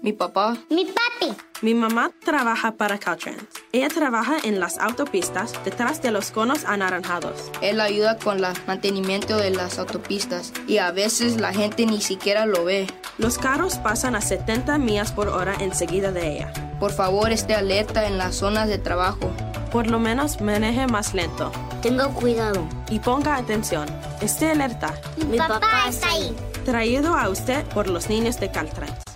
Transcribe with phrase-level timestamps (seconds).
[0.00, 0.56] Mi papá.
[0.70, 1.34] Mi papi.
[1.60, 3.44] Mi mamá trabaja para Caltrans.
[3.72, 7.50] Ella trabaja en las autopistas detrás de los conos anaranjados.
[7.60, 12.46] Él ayuda con el mantenimiento de las autopistas y a veces la gente ni siquiera
[12.46, 12.86] lo ve.
[13.18, 16.52] Los carros pasan a 70 millas por hora enseguida de ella.
[16.78, 19.30] Por favor, esté alerta en las zonas de trabajo.
[19.70, 21.50] Por lo menos maneje más lento.
[21.80, 22.68] Tengo cuidado.
[22.90, 23.86] Y ponga atención.
[24.20, 24.94] Esté alerta.
[25.16, 26.36] Mi, Mi papá, papá está ahí.
[26.64, 29.11] Traído a usted por los niños de Caltrans.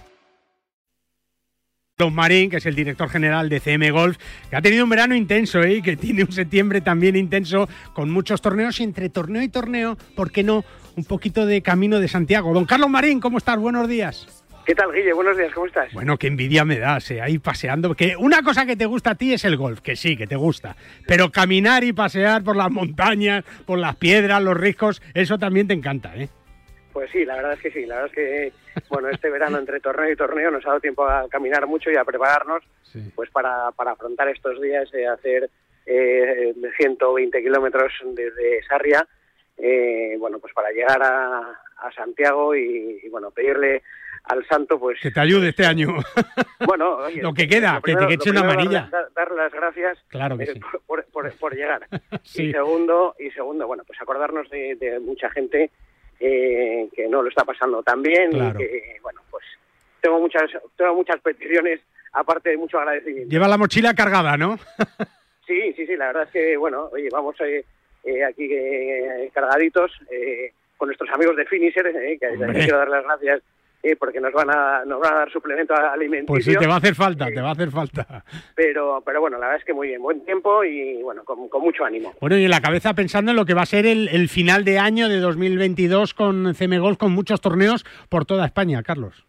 [1.99, 4.19] Don Marín, que es el director general de CM Golf,
[4.51, 5.77] que ha tenido un verano intenso ¿eh?
[5.77, 9.97] y que tiene un septiembre también intenso con muchos torneos y entre torneo y torneo,
[10.15, 10.63] ¿por qué no?
[10.95, 12.53] Un poquito de camino de Santiago.
[12.53, 13.57] Don Carlos Marín, ¿cómo estás?
[13.59, 14.45] Buenos días.
[14.67, 15.15] ¿Qué tal, Guille?
[15.15, 15.91] Buenos días, ¿cómo estás?
[15.95, 17.95] Bueno, qué envidia me das, eh, ahí paseando.
[17.95, 20.37] Que una cosa que te gusta a ti es el golf, que sí, que te
[20.37, 20.77] gusta.
[21.07, 25.73] Pero caminar y pasear por las montañas, por las piedras, los riscos, eso también te
[25.73, 26.29] encanta, ¿eh?
[26.97, 27.85] Pues sí, la verdad es que sí.
[27.85, 31.07] La verdad es que, bueno, este verano entre torneo y torneo nos ha dado tiempo
[31.07, 32.65] a caminar mucho y a prepararnos
[33.15, 35.51] pues para, para afrontar estos días, eh, hacer
[35.85, 39.07] eh, 120 kilómetros desde Sarria,
[39.59, 43.83] eh, bueno, pues para llegar a, a Santiago y, y, bueno, pedirle
[44.25, 44.99] al santo pues...
[44.99, 45.89] Que te ayude este año.
[46.67, 48.89] Bueno, oye, lo que queda, primero, que te eche una amarilla.
[48.91, 50.61] Dar, dar, las gracias claro que eh, sí.
[50.87, 51.87] por, por, por, llegar.
[52.23, 52.45] sí.
[52.45, 55.71] Y segundo, y segundo, bueno, pues acordarnos de, de mucha gente
[56.21, 58.61] eh, que no lo está pasando tan bien claro.
[58.61, 59.45] y que, bueno, pues
[60.01, 61.81] tengo muchas, tengo muchas peticiones,
[62.13, 63.31] aparte de mucho agradecimiento.
[63.31, 64.59] Lleva la mochila cargada, ¿no?
[65.47, 67.65] sí, sí, sí, la verdad es que, bueno, oye, vamos eh,
[68.05, 68.49] eh, aquí
[69.33, 69.93] cargaditos
[70.77, 72.61] con nuestros amigos de Finisher, que Hombre.
[72.61, 73.43] quiero dar las gracias
[73.99, 76.27] porque nos van a nos van a dar suplemento alimenticio.
[76.35, 78.25] Pues sí, te va a hacer falta, te va a hacer falta.
[78.55, 81.63] Pero pero bueno, la verdad es que muy bien, buen tiempo y bueno, con, con
[81.63, 82.15] mucho ánimo.
[82.21, 84.65] Bueno, y en la cabeza pensando en lo que va a ser el, el final
[84.65, 89.27] de año de 2022 con CM Golf, con muchos torneos por toda España, Carlos.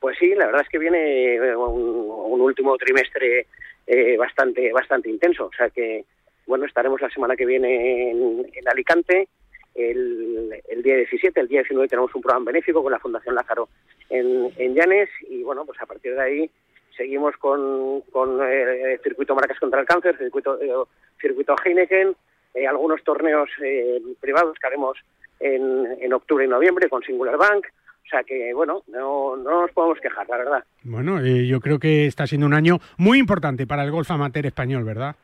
[0.00, 3.46] Pues sí, la verdad es que viene un, un último trimestre
[3.86, 6.04] eh, bastante bastante intenso, o sea que
[6.46, 9.28] bueno, estaremos la semana que viene en, en Alicante,
[9.74, 13.68] el, el, día 17, el día 19 tenemos un programa benéfico con la Fundación Lázaro
[14.10, 16.50] en, en Llanes y bueno, pues a partir de ahí
[16.96, 20.72] seguimos con, con eh, circuito Marcas contra el Cáncer, circuito, eh,
[21.20, 22.14] circuito Heineken,
[22.54, 24.98] eh, algunos torneos eh, privados que haremos
[25.40, 27.66] en, en octubre y noviembre con Singular Bank,
[28.04, 30.64] o sea que, bueno, no, no nos podemos quejar, la verdad.
[30.82, 34.84] Bueno, yo creo que está siendo un año muy importante para el golf amateur español,
[34.84, 35.16] ¿verdad?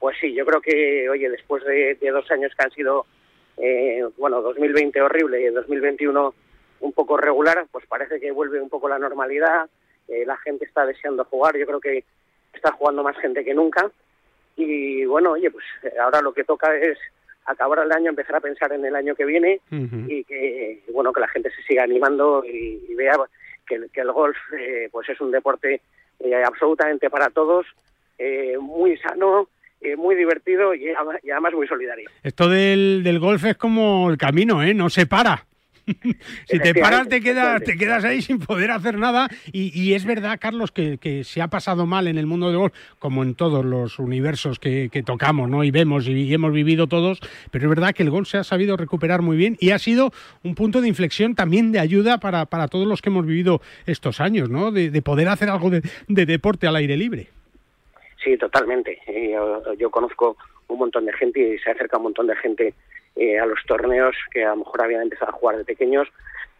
[0.00, 3.06] Pues sí, yo creo que, oye, después de, de dos años que han sido
[3.56, 6.34] eh, bueno, 2020 horrible y 2021
[6.80, 9.68] un poco regular, pues parece que vuelve un poco la normalidad,
[10.08, 12.04] eh, la gente está deseando jugar, yo creo que
[12.52, 13.90] está jugando más gente que nunca
[14.56, 15.64] y bueno, oye, pues
[16.00, 16.98] ahora lo que toca es
[17.44, 20.10] acabar el año, empezar a pensar en el año que viene uh -huh.
[20.10, 23.14] y que bueno que la gente se siga animando y, y vea
[23.66, 25.80] que, que, el golf eh, pues es un deporte
[26.20, 27.66] eh, absolutamente para todos,
[28.18, 29.48] eh, muy sano,
[29.86, 32.08] eh, muy divertido y, y, además muy solidario.
[32.22, 34.74] Esto del, del golf es como el camino, ¿eh?
[34.74, 35.46] No se para.
[36.46, 40.04] si te paras te quedas, te quedas ahí sin poder hacer nada y, y es
[40.04, 43.34] verdad, Carlos, que, que, se ha pasado mal en el mundo del golf, como en
[43.34, 45.62] todos los universos que, que tocamos ¿no?
[45.62, 47.20] y vemos y, y, hemos vivido todos,
[47.52, 50.12] pero es verdad que el golf se ha sabido recuperar muy bien y ha sido
[50.42, 54.20] un punto de inflexión también de ayuda para, para todos los que hemos vivido estos
[54.20, 54.72] años, ¿no?
[54.72, 57.35] de, de poder hacer algo de, de deporte al aire libre.
[58.26, 58.98] Sí, totalmente.
[59.06, 62.74] Yo, yo, conozco un montón de gente y se acerca un montón de gente
[63.14, 66.08] eh, a los torneos que a lo mejor habían empezado a jugar de pequeños,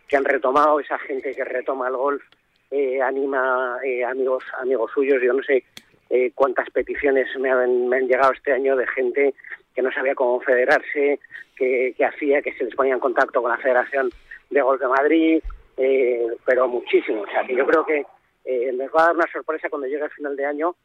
[0.07, 2.23] que han retomado esa gente que retoma el golf,
[2.71, 5.21] eh, anima eh, amigos amigos suyos.
[5.21, 5.65] Yo no sé
[6.09, 9.35] eh, cuántas peticiones me han, llegado este año de gente
[9.75, 11.19] que no sabía cómo federarse,
[11.57, 14.09] que, hacía, que se les ponía en contacto con la Federación
[14.51, 15.43] de Golf de Madrid,
[15.79, 17.23] eh, pero muchísimo.
[17.23, 18.07] O sea, que yo creo que
[18.45, 20.77] eh, va a dar una sorpresa cuando llegue el final de año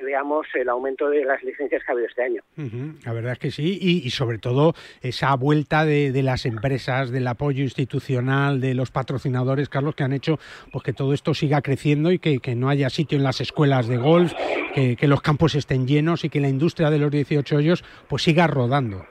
[0.00, 2.42] veamos el aumento de las licencias que ha habido este año.
[2.56, 6.22] Uh -huh, la verdad es que sí, y, y sobre todo esa vuelta de, de,
[6.22, 10.38] las empresas, del apoyo institucional, de los patrocinadores, Carlos, que han hecho
[10.72, 13.88] pues, que todo esto siga creciendo y que, que no haya sitio en las escuelas
[13.88, 14.32] de golf,
[14.74, 18.22] que, que, los campos estén llenos y que la industria de los 18 hoyos pues
[18.22, 19.06] siga rodando.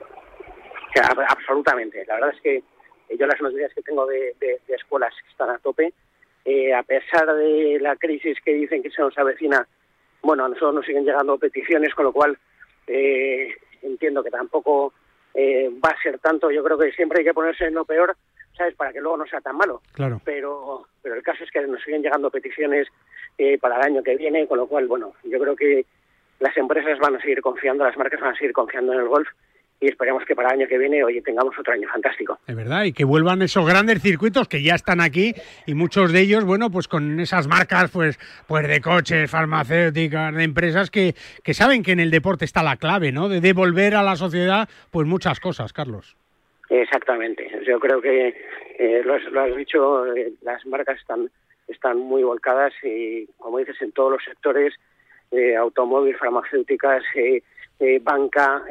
[0.94, 2.04] Sí, absolutamente.
[2.06, 2.62] La verdad es que
[3.18, 5.92] yo las noticias que tengo de, de, de escuelas que están a tope,
[6.44, 9.66] eh, a pesar de la crisis que dicen que se nos avecina,
[10.22, 12.36] bueno, a nosotros nos siguen llegando peticiones, con lo cual
[12.86, 14.92] eh, entiendo que tampoco
[15.34, 16.50] eh, va a ser tanto.
[16.50, 18.16] Yo creo que siempre hay que ponerse en lo peor,
[18.56, 18.74] ¿sabes?
[18.74, 19.82] Para que luego no sea tan malo.
[19.92, 20.20] Claro.
[20.24, 22.88] Pero, pero el caso es que nos siguen llegando peticiones
[23.38, 25.84] eh, para el año que viene, con lo cual, bueno, yo creo que
[26.40, 29.28] las empresas van a seguir confiando, las marcas van a seguir confiando en el golf
[29.80, 32.38] y esperemos que para el año que viene, oye, tengamos otro año fantástico.
[32.46, 35.34] Es verdad, y que vuelvan esos grandes circuitos que ya están aquí
[35.66, 40.44] y muchos de ellos, bueno, pues con esas marcas pues, pues de coches, farmacéuticas, de
[40.44, 41.14] empresas que,
[41.44, 43.28] que saben que en el deporte está la clave, ¿no?
[43.28, 46.16] De devolver a la sociedad pues muchas cosas, Carlos.
[46.68, 48.34] Exactamente, yo creo que
[48.78, 51.30] eh, lo, has, lo, has, dicho, eh, las marcas están,
[51.68, 54.74] están muy volcadas y, como dices, en todos los sectores,
[55.30, 57.42] eh, automóvil, farmacéuticas, eh,
[57.80, 58.64] eh, banca,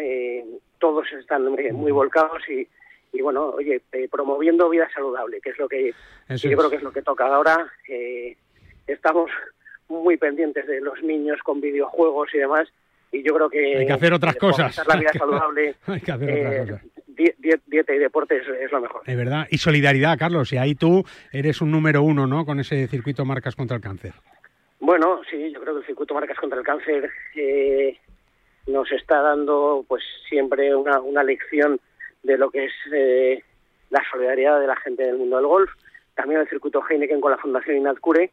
[0.86, 1.44] todos están
[1.74, 2.68] muy volcados y,
[3.12, 5.96] y bueno, oye, promoviendo vida saludable, que es lo que,
[6.28, 7.72] que yo creo que es lo que toca ahora.
[8.86, 9.32] estamos
[9.88, 12.68] muy pendientes de los niños con videojuegos y demás
[13.12, 14.80] y yo creo que hay que hacer otras cosas.
[14.88, 16.82] La vida saludable, hay que hacer otras cosas
[17.16, 19.02] dieta y deporte es, es, lo mejor.
[19.06, 19.48] Es verdad.
[19.50, 20.52] Y solidaridad, Carlos.
[20.54, 22.46] Y ahí tú eres un número uno, ¿no?
[22.46, 24.14] Con ese circuito Marcas contra el Cáncer.
[24.80, 27.98] Bueno, sí, yo creo que el circuito Marcas contra el Cáncer eh,
[28.68, 31.80] nos está dando, pues, siempre una, una lección
[32.24, 33.44] de lo que es eh,
[33.90, 35.72] la solidaridad de la gente del mundo del golf.
[36.16, 38.32] También el circuito Heineken con la Fundación Inadcure.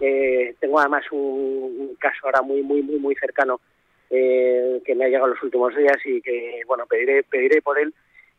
[0.00, 3.60] Eh, tengo además un, caso ahora muy, muy, muy, muy cercano
[4.08, 7.78] eh, que me ha llegado en los últimos días y que, bueno, pediré, pediré por
[7.78, 7.92] él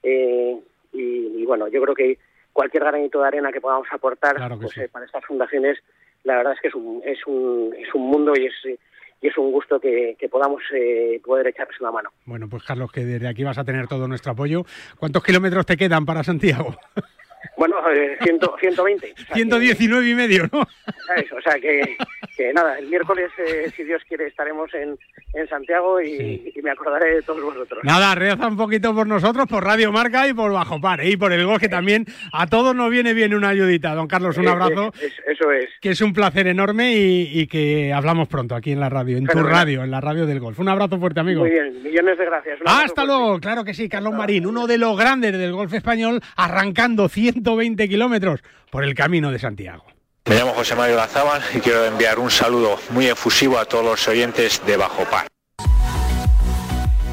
[0.04, 0.60] eh,
[0.92, 2.18] y, y, bueno, yo creo que
[2.52, 4.82] cualquier granito de arena que podamos aportar claro que pues, sí.
[4.92, 5.78] para estas fundaciones,
[6.24, 8.80] la verdad es que es un, es un, es un mundo y es,
[9.22, 12.10] y es un gusto que, podamos eh, poder echarles una mano.
[12.26, 14.64] Bueno, pues Carlos, que desde aquí vas a tener todo nuestro apoyo.
[15.00, 16.76] ¿Cuántos kilómetros te quedan para Santiago?
[17.58, 19.14] Bueno, eh, ciento, 120.
[19.14, 20.68] O sea 119 que, y medio, ¿no?
[21.08, 21.32] ¿sabes?
[21.32, 21.98] O sea que,
[22.36, 24.98] que nada, el miércoles, eh, si Dios quiere, estaremos en,
[25.34, 26.54] en Santiago y, Sí.
[26.56, 27.84] y me acordaré de todos vosotros.
[27.84, 31.10] Nada, reza un poquito por nosotros, por Radio Marca y por Bajo Par, ¿eh?
[31.10, 33.94] y por el gol, que también a todos nos viene bien una ayudita.
[33.96, 35.70] Don Carlos, un abrazo, es- eso es.
[35.82, 39.26] que es un placer enorme y, y que hablamos pronto aquí en la radio, en
[39.28, 40.60] tu radio, en la radio del golf.
[40.60, 41.42] Un abrazo fuerte, amigo.
[41.42, 42.60] Muy bien, millones de gracias.
[42.66, 47.10] Hasta luego, claro que sí, Carlos Marín, uno de los grandes del golf español, arrancando
[47.32, 49.86] 120 kilómetros por el camino de Santiago.
[50.26, 54.08] Me llamo José Mario Lazábal y quiero enviar un saludo muy efusivo a todos los
[54.08, 55.31] oyentes de Bajo Par.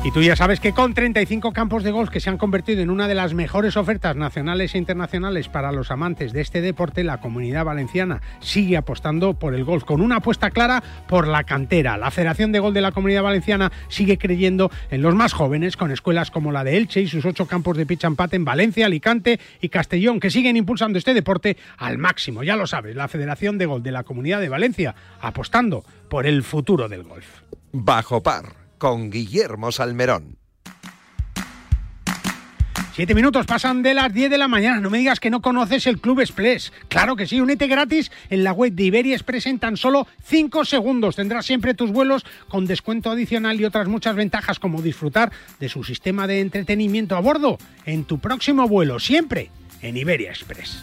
[0.04, 2.88] Y tú ya sabes que con 35 campos de golf que se han convertido en
[2.88, 7.20] una de las mejores ofertas nacionales e internacionales para los amantes de este deporte, la
[7.20, 11.98] comunidad valenciana sigue apostando por el golf con una apuesta clara por la cantera.
[11.98, 15.90] La Federación de Golf de la Comunidad Valenciana sigue creyendo en los más jóvenes con
[15.90, 18.86] escuelas como la de Elche y sus ocho campos de pitch and putt en Valencia,
[18.86, 22.44] Alicante y Castellón que siguen impulsando este deporte al máximo.
[22.44, 26.44] Ya lo sabes, la Federación de Golf de la Comunidad de Valencia apostando por el
[26.44, 27.42] futuro del golf.
[27.72, 30.38] Bajo par con Guillermo Salmerón.
[32.98, 34.80] Siete minutos pasan de las 10 de la mañana.
[34.80, 36.72] No me digas que no conoces el Club Express.
[36.88, 40.64] Claro que sí, únete gratis en la web de Iberia Express en tan solo 5
[40.64, 41.14] segundos.
[41.14, 45.30] Tendrás siempre tus vuelos con descuento adicional y otras muchas ventajas como disfrutar
[45.60, 50.82] de su sistema de entretenimiento a bordo en tu próximo vuelo, siempre en Iberia Express.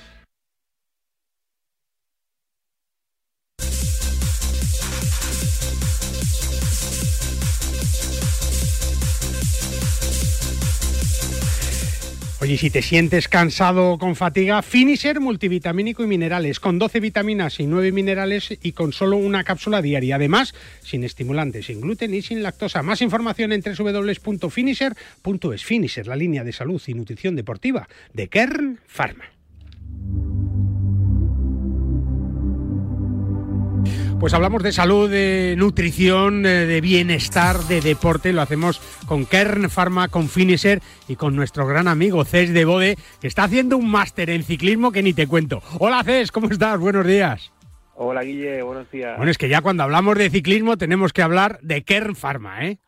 [12.41, 17.59] Oye, si te sientes cansado o con fatiga, Finisher multivitamínico y minerales, con 12 vitaminas
[17.59, 20.15] y 9 minerales y con solo una cápsula diaria.
[20.15, 22.81] Además, sin estimulantes, sin gluten y sin lactosa.
[22.81, 25.63] Más información en www.finisher.es.
[25.63, 29.25] Finisher, la línea de salud y nutrición deportiva de Kern Pharma.
[34.19, 38.33] Pues hablamos de salud, de nutrición, eh, de bienestar, de deporte.
[38.33, 42.97] Lo hacemos con Kern Pharma, con Finisher y con nuestro gran amigo Cés de Bode,
[43.19, 45.61] que está haciendo un máster en ciclismo que ni te cuento.
[45.79, 46.79] Hola Cés, ¿cómo estás?
[46.79, 47.51] Buenos días.
[47.95, 49.17] Hola Guille, buenos días.
[49.17, 52.79] Bueno, es que ya cuando hablamos de ciclismo tenemos que hablar de Kern Pharma, ¿eh?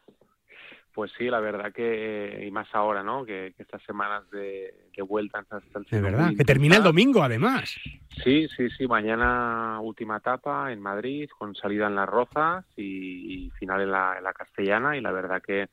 [0.94, 3.26] Pues sí, la verdad que, y más ahora, ¿no?
[3.26, 7.76] Que, que estas semanas de, de vuelta están De verdad, que termina el domingo además.
[8.24, 13.50] Sí, sí, sí, mañana última etapa en Madrid, con salida en Las Rozas y, y
[13.52, 15.68] final en la, en la Castellana, y la verdad que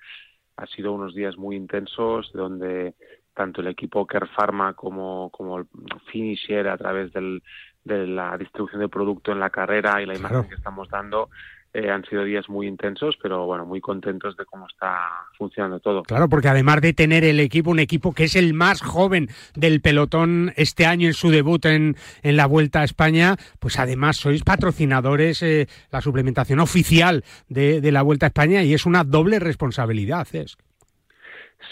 [0.56, 2.94] ha sido unos días muy intensos donde
[3.34, 5.66] tanto el equipo Care Pharma como, como el
[6.10, 7.42] Finisher a través del,
[7.84, 10.48] de la distribución de producto en la carrera y la imagen Claro.
[10.48, 11.28] que estamos dando
[11.72, 14.98] eh, han sido días muy intensos, pero bueno, muy contentos de cómo está
[15.38, 16.02] funcionando todo.
[16.02, 19.80] Claro, porque además de tener el equipo, un equipo que es el más joven del
[19.80, 24.42] pelotón este año en su debut en, en la Vuelta a España, pues además sois
[24.42, 29.38] patrocinadores, eh, la suplementación oficial de, de la Vuelta a España y es una doble
[29.38, 30.26] responsabilidad.
[30.32, 30.56] Es.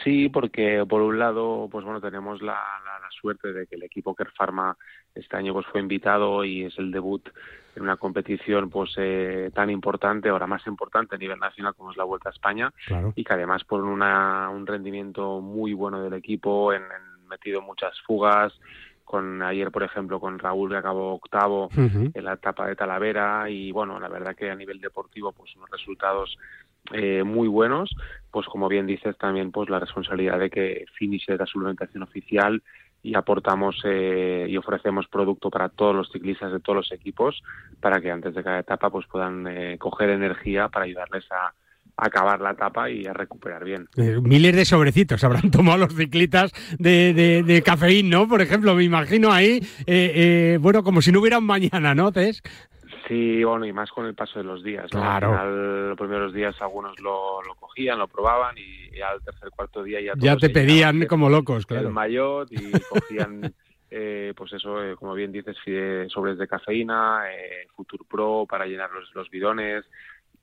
[0.05, 3.83] Sí, porque por un lado, pues bueno, tenemos la, la- la suerte de que el
[3.83, 4.77] equipo Care Pharma
[5.15, 7.27] este año pues fue invitado y es el debut
[7.79, 11.97] en una competición pues eh, tan importante, ahora más importante a nivel nacional como es
[11.97, 13.13] la Vuelta a España Claro.
[13.15, 17.99] y que además por una, un rendimiento muy bueno del equipo, en, en metido muchas
[18.07, 18.53] fugas,
[19.05, 23.73] con ayer por ejemplo con Raúl que acabó octavo en la etapa de Talavera y
[23.73, 26.37] bueno, la verdad que a nivel deportivo pues unos resultados
[26.93, 27.91] eh, muy buenos,
[28.31, 32.63] pues como bien dices también pues la responsabilidad de que Finish la suplementación oficial
[33.03, 37.43] y aportamos eh, y ofrecemos producto para todos los ciclistas de todos los equipos
[37.81, 41.53] para que antes de cada etapa pues puedan eh, coger energía para ayudarles a,
[41.99, 43.89] acabar la etapa y a recuperar bien.
[43.97, 48.29] Eh, miles de sobrecitos habrán tomado los ciclistas de, de, de cafeína, ¿no?
[48.29, 52.13] Por ejemplo, me imagino ahí, eh, eh, bueno, como si no hubiera un mañana, ¿no?
[53.07, 54.87] Sí, bueno, y más con el paso de los días.
[54.93, 55.01] ¿no?
[55.01, 55.29] Claro.
[55.29, 59.51] Al final, los primeros días algunos lo, lo cogían, lo probaban y, y al tercer,
[59.51, 61.91] cuarto día ya Ya te pedían como locos, el claro.
[61.91, 63.55] maillot y cogían,
[63.91, 65.57] eh, pues eso, eh, como bien dices,
[66.13, 69.85] sobres de cafeína, eh, Future Pro para llenar los, los bidones,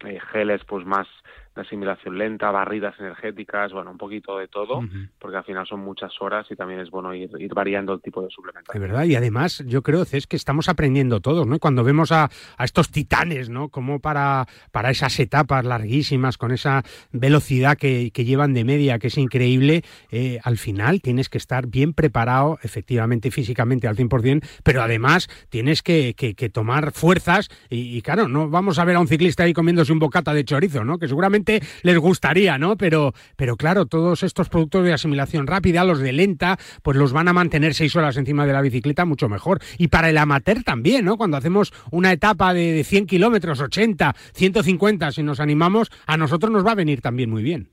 [0.05, 1.07] eh, geles pues más
[1.55, 4.81] de asimilación lenta, barridas energéticas, bueno, un poquito de todo,
[5.19, 8.21] porque al final son muchas horas y también es bueno ir, ir variando el tipo
[8.21, 8.81] de De suplementación.
[8.81, 11.57] verdad, y además yo creo es que estamos aprendiendo todos, ¿no?
[11.59, 13.69] Cuando vemos a, a estos titanes, ¿no?
[13.69, 19.07] Como para, para esas etapas larguísimas, con esa velocidad que, que llevan de media, que
[19.07, 24.81] es increíble, eh, al final tienes que estar bien preparado, efectivamente, físicamente al 100%, pero
[24.81, 28.99] además tienes que, que- que tomar fuerzas y, y, claro, no vamos a ver a
[28.99, 30.97] un ciclista ahí comiéndose un bocata de chorizo, ¿no?
[30.97, 31.44] Que seguramente
[31.83, 32.77] les gustaría, ¿no?
[32.77, 37.27] Pero, pero claro, todos estos productos de asimilación rápida, los de lenta, pues los van
[37.27, 39.59] a mantener seis horas encima de la bicicleta mucho mejor.
[39.77, 41.17] Y para el amateur también, ¿no?
[41.17, 46.51] Cuando hacemos una etapa de, de 100 kilómetros, 80, 150, si nos animamos, a nosotros
[46.51, 47.69] nos va a venir también muy bien.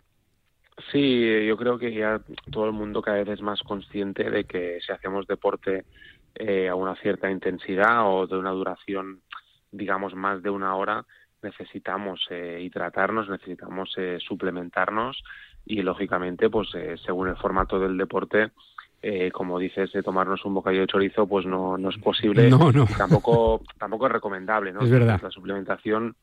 [0.90, 4.78] Sí, yo creo que ya todo el mundo cada vez es más consciente de que
[4.84, 5.84] si hacemos deporte
[6.34, 9.20] eh, a una cierta intensidad o de una duración,
[9.70, 11.04] digamos, más de una hora,
[11.42, 15.22] necesitamos eh, hidratarnos, necesitamos eh, suplementarnos
[15.64, 18.50] y, lógicamente, pues eh, según el formato del deporte,
[19.02, 22.70] eh, como dices, de tomarnos un bocadillo de chorizo, pues no, no es posible No,
[22.72, 22.84] no.
[22.88, 24.80] y tampoco, tampoco es recomendable, ¿no?
[24.82, 25.20] Es verdad.
[25.22, 26.14] La suplementación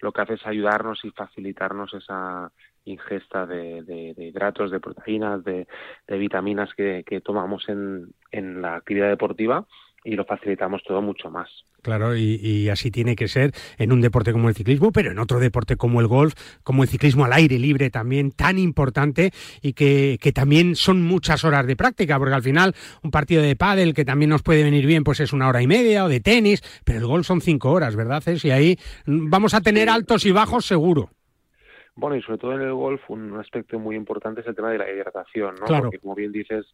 [0.00, 2.50] lo que hace es ayudarnos y facilitarnos esa
[2.86, 5.68] ingesta de, de- de hidratos, de proteínas, de,
[6.06, 9.66] de vitaminas que, que tomamos en, en la actividad deportiva
[10.04, 11.48] y lo facilitamos todo mucho más.
[11.82, 15.18] Claro, y, y así tiene que ser en un deporte como el ciclismo, pero en
[15.18, 19.30] otro deporte como el golf, como el ciclismo al aire libre también, tan importante
[19.62, 23.56] y que, que también son muchas horas de práctica, porque al final un partido de
[23.56, 26.20] pádel que también nos puede venir bien, pues es una hora y media o de
[26.20, 28.44] tenis, pero el golf son cinco horas, ¿verdad, Cés?
[28.44, 31.10] Y ahí vamos a tener altos y bajos seguro.
[31.96, 34.78] Bueno, y sobre todo en el golf un aspecto muy importante es el tema de
[34.78, 35.66] la hidratación, ¿no?
[35.66, 35.84] Claro.
[35.84, 36.66] Porque como bien dices,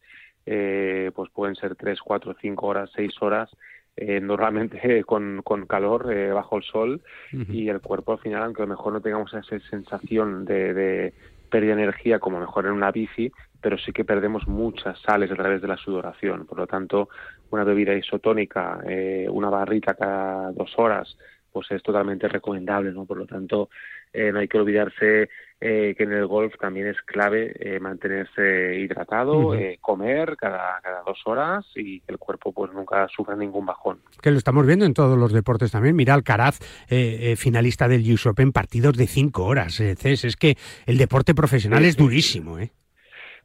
[0.47, 3.49] eh, pues pueden ser tres, cuatro, cinco horas, seis horas,
[3.97, 7.01] eh, normalmente con, con calor, eh, bajo el sol,
[7.31, 11.13] y el cuerpo al final, aunque a lo mejor no tengamos esa sensación de, de
[11.49, 15.35] pérdida de energía como mejor en una bici, pero sí que perdemos muchas sales a
[15.35, 16.45] través de la sudoración.
[16.45, 17.09] Por lo tanto,
[17.49, 21.17] una bebida isotónica, eh, una barrita cada dos horas,
[21.51, 23.05] pues es totalmente recomendable, ¿no?
[23.05, 23.69] Por lo tanto,
[24.13, 28.75] eh, no hay que olvidarse eh, que en el golf también es clave eh, mantenerse
[28.79, 33.65] hidratado, eh, comer cada, cada dos horas y que el cuerpo pues nunca sufra ningún
[33.65, 33.99] bajón.
[34.21, 35.95] Que lo estamos viendo en todos los deportes también.
[35.95, 39.73] Mira Alcaraz, eh, eh, finalista del US Open, partidos de cinco horas.
[39.75, 40.25] Cés.
[40.25, 42.71] es que el deporte profesional Sí, es durísimo, ¿eh?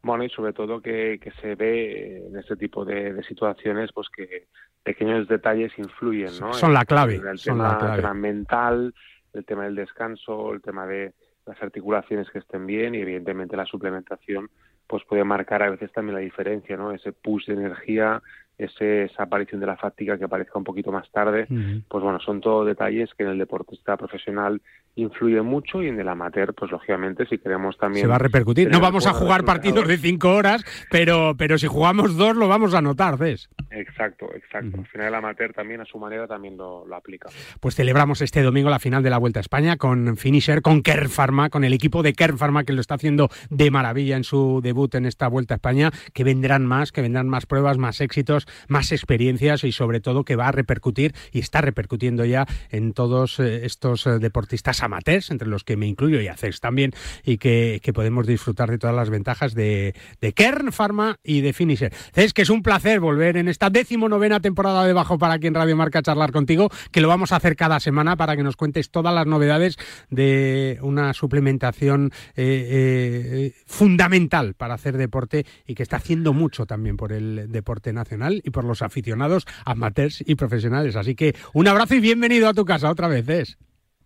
[0.02, 4.08] Bueno, y sobre todo que, que se ve en este tipo de, de situaciones, pues
[4.14, 4.48] que
[4.82, 6.52] pequeños detalles influyen, ¿no?
[6.52, 7.96] Son la clave, El, son tema, la clave.
[7.98, 8.94] tema mental,
[9.32, 11.12] el tema del descanso, el tema de
[11.46, 14.50] las articulaciones que estén bien y evidentemente la suplementación
[14.86, 16.92] pues puede marcar a veces también la diferencia, ¿no?
[16.92, 18.22] Ese push de energía,
[18.58, 21.46] ese, esa aparición de la fatiga que aparezca un poquito más tarde,
[21.88, 24.60] pues bueno, son todo detalles que en el deportista profesional
[24.94, 28.02] influyen mucho y en el amateur, pues lógicamente si queremos también...
[28.02, 28.70] Se va a repercutir.
[28.70, 32.74] No vamos a jugar partidos de cinco horas, pero, pero si jugamos dos lo vamos
[32.74, 33.48] a notar, Cés.
[33.70, 34.80] Exacto, exacto.
[34.80, 37.30] Al final el amateur también a su manera también lo, lo aplica.
[37.60, 41.08] Pues celebramos este domingo la final de la Vuelta a España con Finisher, con Kern
[41.08, 44.60] Pharma, con el equipo de Kern Pharma que lo está haciendo de maravilla en su
[44.62, 48.41] debut en esta Vuelta a España, que vendrán más, que vendrán más pruebas, más éxitos,
[48.68, 53.38] más experiencias y sobre todo que va a repercutir y está repercutiendo ya en todos
[53.40, 56.92] eh, estos eh, deportistas amateurs, entre los que me incluyo y haces también,
[57.24, 59.94] y que, podemos disfrutar de todas las ventajas de,
[60.34, 61.92] Kern Pharma y de Finisher.
[62.14, 65.54] Es que es un placer volver en esta decimonovena temporada de Bajo para aquí en
[65.54, 68.56] Radio Marca a charlar contigo, que lo vamos a hacer cada semana para que nos
[68.56, 69.76] cuentes todas las novedades
[70.08, 77.12] de una suplementación eh, fundamental para hacer deporte y que está haciendo mucho también por
[77.12, 80.96] el deporte nacional y por los aficionados amateurs y profesionales.
[80.96, 83.58] Así que un abrazo y bienvenido a tu casa otra vez, ¿es?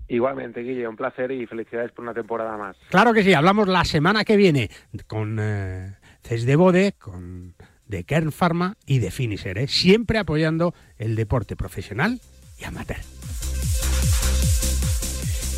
[0.09, 2.77] Igualmente, Guille, un placer y felicidades por una temporada más.
[2.91, 4.71] Claro que sí, hablamos la semana que viene
[5.07, 7.55] con eh, de Bode, con
[7.87, 9.69] de Kern Pharma y de Finisher, ¿eh?
[9.69, 12.21] siempre apoyando el deporte profesional
[12.59, 12.99] y amateur.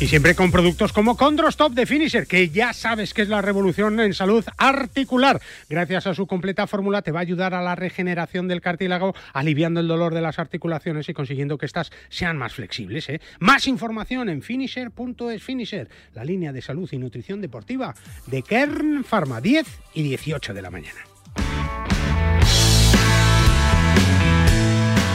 [0.01, 3.99] Y siempre con productos como Condrostop de Finisher, que ya sabes que es la revolución
[3.99, 5.41] en salud articular.
[5.69, 9.81] Gracias a su completa fórmula te va a ayudar a la regeneración del cartílago, aliviando
[9.81, 13.09] el dolor de las articulaciones y consiguiendo que éstas sean más flexibles.
[13.09, 13.19] ¿eh?
[13.39, 17.93] Más información en finisher.es Finisher, la línea de salud y nutrición deportiva
[18.27, 21.08] de Kern Pharma, 10 y 18 de la mañana.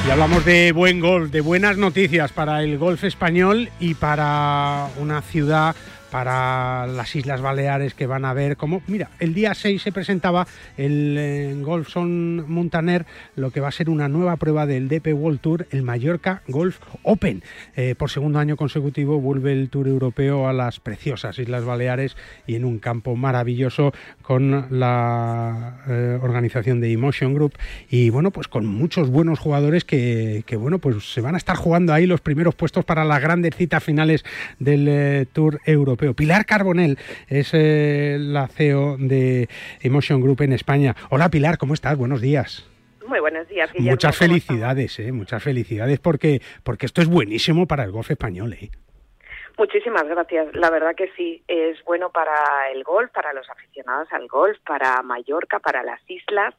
[0.07, 5.23] Y hablamos de buen golf, de buenas noticias para el golf español y para una
[5.23, 5.75] ciudad
[6.15, 10.47] para las Islas Baleares que van a ver cómo, mira, el día 6 se presentaba
[10.77, 15.09] el eh, Golf Son Montaner, lo que va a ser una nueva prueba del DP
[15.13, 17.43] World Tour, el Mallorca Golf Open.
[17.75, 22.55] Eh, por segundo año consecutivo vuelve el Tour Europeo a las preciosas Islas Baleares y
[22.55, 27.55] en un campo maravilloso con la eh, organización de Emotion Group
[27.91, 31.57] y bueno, pues con muchos buenos jugadores que, que, bueno, pues se van a estar
[31.57, 34.25] jugando ahí los primeros puestos para las grandes citas finales
[34.61, 36.04] del Tour Europeo.
[36.13, 39.49] Pilar Carbonell es eh, la CEO de
[39.81, 40.95] Emotion Group en España.
[41.09, 41.97] Hola Pilar, ¿cómo estás?
[41.97, 42.69] Buenos días.
[43.07, 43.73] Muy buenos días.
[43.73, 43.93] Guillermo.
[43.93, 48.53] Muchas felicidades, eh, muchas felicidades porque, porque esto es buenísimo para el golf español.
[48.55, 48.71] Eh.
[49.57, 50.55] Muchísimas gracias.
[50.55, 52.35] La verdad que sí, es bueno para
[52.73, 56.55] el golf, para los aficionados al golf, para Mallorca, para las islas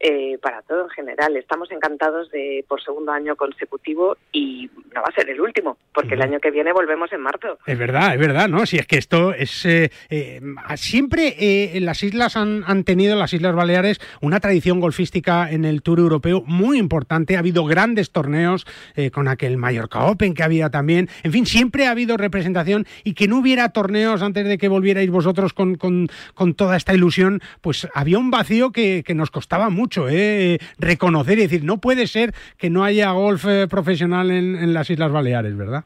[0.00, 1.36] eh, para todo en general.
[1.36, 6.14] Estamos encantados de por segundo año consecutivo y no va a ser el último, porque
[6.14, 7.58] el año que viene volvemos en marzo.
[7.66, 8.66] Es verdad, es verdad, ¿no?
[8.66, 9.64] Si es que esto es...
[9.64, 10.40] Eh, eh,
[10.76, 15.82] siempre eh, las islas han, han, tenido, las Islas Baleares, una tradición golfística en el
[15.82, 17.36] Tour Europeo muy importante.
[17.36, 21.08] Ha habido grandes torneos eh, con aquel Mallorca Open que había también.
[21.22, 25.10] En fin, siempre ha habido representación y que no hubiera torneos antes de que volvierais
[25.10, 29.70] vosotros con, con, con toda esta ilusión, pues había un vacío que, que nos costaba
[29.70, 30.58] mucho mucho, ¿eh?
[30.80, 34.90] reconocer y decir, no puede ser que no haya golf eh, profesional en, en, las
[34.90, 35.84] Islas Baleares, ¿verdad?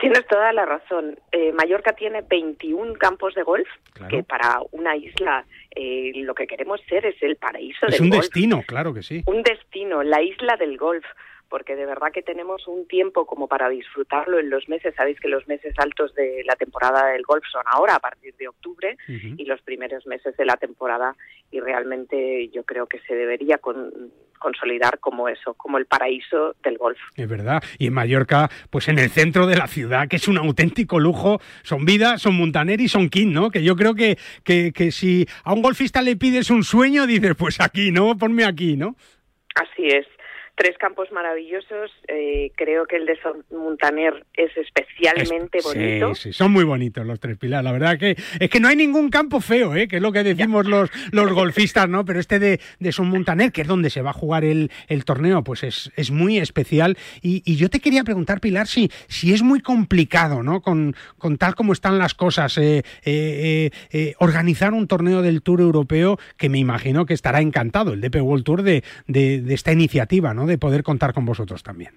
[0.00, 1.18] Tienes toda la razón.
[1.32, 4.08] Eh, Mallorca tiene 21 campos de golf, claro.
[4.08, 5.44] que para una isla
[5.76, 8.22] eh, lo que queremos ser es el paraíso es del un golf.
[8.22, 9.22] destino, claro que sí.
[9.26, 11.04] Un destino, la isla del golf
[11.50, 14.94] porque de verdad que tenemos un tiempo como para disfrutarlo en los meses.
[14.96, 18.48] Sabéis que los meses altos de la temporada del golf son ahora, a partir de
[18.48, 19.34] octubre, uh -huh.
[19.36, 21.16] y los primeros meses de la temporada,
[21.50, 26.78] y realmente yo creo que se debería con, consolidar como eso, como el paraíso del
[26.78, 26.98] golf.
[27.16, 30.38] Es verdad, y en Mallorca, pues en el centro de la ciudad, que es un
[30.38, 33.50] auténtico lujo, son vida, son Montaner y son King, ¿no?
[33.50, 37.34] Que yo creo que, que, que si a un golfista le pides un sueño, dices,
[37.36, 38.16] pues aquí, ¿no?
[38.16, 38.94] Ponme aquí, ¿no?
[39.56, 40.06] Así es
[40.54, 41.90] tres campos maravillosos.
[42.08, 46.14] Eh, creo que el de Son Montaner es especialmente es, bonito.
[46.14, 47.64] Sí, sí, son muy bonitos los tres pilares.
[47.64, 49.88] La verdad que es que no hay ningún campo feo, ¿eh?
[49.88, 52.04] que es lo que decimos los, los golfistas, ¿no?
[52.04, 55.04] Pero este de, de Son Montaner, que es donde se va a jugar el, el
[55.04, 56.96] torneo, pues es, es muy especial.
[57.22, 60.60] Y, y, yo te quería preguntar, Pilar, si, si es muy complicado, ¿no?
[60.62, 65.60] Con, con tal como están las cosas, eh, eh, eh, organizar un torneo del Tour
[65.60, 69.72] Europeo que me imagino que estará encantado el DP World Tour de, de, de esta
[69.72, 70.39] iniciativa, ¿no?
[70.46, 71.92] De poder contar con vosotros también.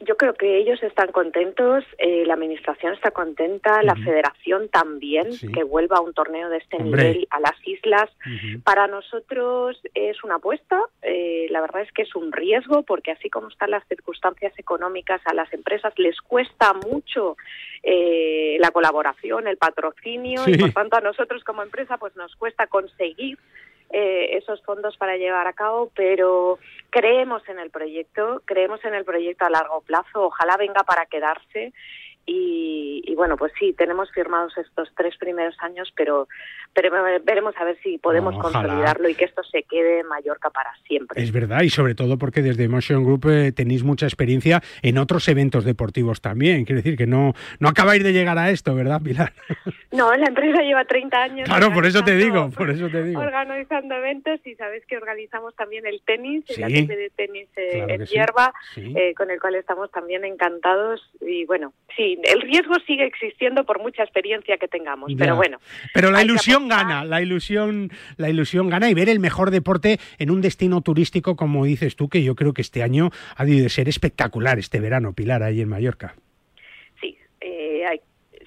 [0.00, 3.84] Yo creo que ellos están contentos, eh, la administración está contenta, uh -huh.
[3.84, 5.50] la federación también, sí.
[5.50, 7.04] que vuelva a un torneo de este Hombre.
[7.04, 8.10] nivel a las islas.
[8.26, 8.62] Uh -huh.
[8.62, 13.30] Para nosotros es una apuesta, eh, la verdad es que es un riesgo, porque así
[13.30, 17.36] como están las circunstancias económicas, a las empresas les cuesta mucho
[17.82, 20.52] eh, la colaboración, el patrocinio, sí.
[20.52, 23.38] y por tanto a nosotros como empresa pues nos cuesta conseguir
[23.90, 26.58] eh, esos fondos para llevar a cabo, pero
[26.94, 31.72] creemos en el proyecto, creemos en el proyecto a largo plazo, ojalá venga para quedarse
[32.26, 36.28] y, y, bueno, pues sí, tenemos firmados estos tres primeros años, pero,
[36.72, 36.90] pero
[37.24, 38.60] veremos a ver si podemos Ojalá.
[38.60, 41.22] consolidarlo y que esto se quede en Mallorca para siempre.
[41.22, 45.28] Es verdad, y sobre todo porque desde Emotion Group eh, tenéis mucha experiencia en otros
[45.28, 46.64] eventos deportivos también.
[46.64, 49.32] Quiere decir que no, no acabáis de llegar a esto, ¿verdad, Pilar?
[49.94, 51.48] No, la empresa lleva 30 años.
[51.48, 53.20] Claro, por eso te digo, por eso te digo.
[53.20, 56.60] Organizando eventos y sabes que organizamos también el tenis, sí.
[56.60, 58.82] el ATP de tenis eh, claro en hierba, sí.
[58.82, 58.94] Sí.
[58.96, 61.00] Eh, con el cual estamos también encantados.
[61.20, 65.16] Y bueno, sí, el riesgo sigue existiendo por mucha experiencia que tengamos, ya.
[65.18, 65.58] pero bueno.
[65.92, 70.30] Pero la ilusión gana, la ilusión, la ilusión gana y ver el mejor deporte en
[70.30, 73.88] un destino turístico, como dices tú, que yo creo que este año ha de ser
[73.88, 76.14] espectacular este verano, Pilar, ahí en Mallorca.
[77.00, 78.00] Sí, eh, hay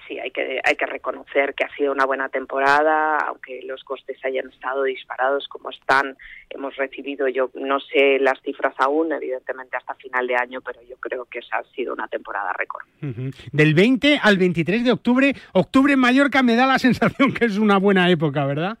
[0.08, 4.16] sí, hay que, hay que reconocer que ha sido una buena temporada, aunque los costes
[4.24, 6.16] hayan estado disparados como están.
[6.50, 10.96] Hemos recibido, yo no sé las cifras aún, evidentemente hasta final de año, pero yo
[10.96, 12.86] creo que esa ha sido una temporada récord.
[13.02, 13.34] Uh -huh.
[13.52, 17.58] Del 20 al 23 de octubre, octubre en Mallorca me da la sensación que es
[17.58, 18.78] una buena época, ¿verdad?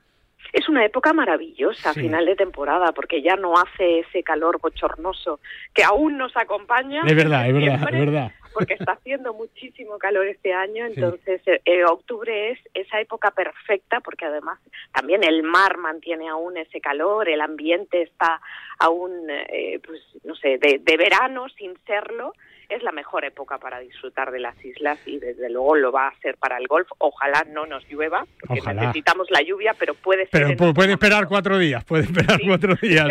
[0.50, 2.00] Es una época maravillosa, sí.
[2.00, 5.40] final de temporada, porque ya no hace ese calor bochornoso
[5.74, 7.02] que aún nos acompaña.
[7.06, 11.52] Es verdad, es verdad, es verdad porque está haciendo muchísimo calor este año, entonces sí.
[11.64, 14.58] eh, octubre es esa época perfecta porque además
[14.92, 18.40] también el mar mantiene aún ese calor, el ambiente está
[18.78, 22.32] aún, eh, pues no sé, de, de verano sin serlo
[22.68, 26.18] es la mejor época para disfrutar de las islas y desde luego lo va a
[26.20, 26.86] ser para el golf.
[26.98, 30.56] Ojalá no nos llueva, porque necesitamos la lluvia, pero puede ser.
[30.56, 33.08] Pero puede esperar cuatro días, puede esperar cuatro días.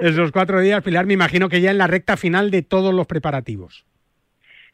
[0.00, 3.06] Esos, cuatro días, Pilar, me imagino que ya en la recta final de todos los
[3.06, 3.84] preparativos.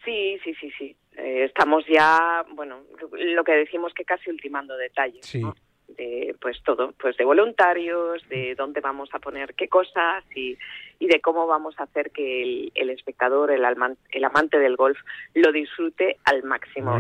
[0.05, 0.97] Sí, sí, sí, sí.
[1.17, 2.83] Eh, estamos ya, bueno,
[3.13, 5.25] lo que decimos que casi ultimando detalles.
[5.27, 5.43] Sí
[5.97, 10.57] de pues todo, pues de voluntarios, de dónde vamos a poner qué cosas y,
[11.01, 13.65] y de cómo vamos a hacer que el, espectador, el,
[14.11, 14.99] el, amante del golf,
[15.35, 16.99] lo disfrute al máximo.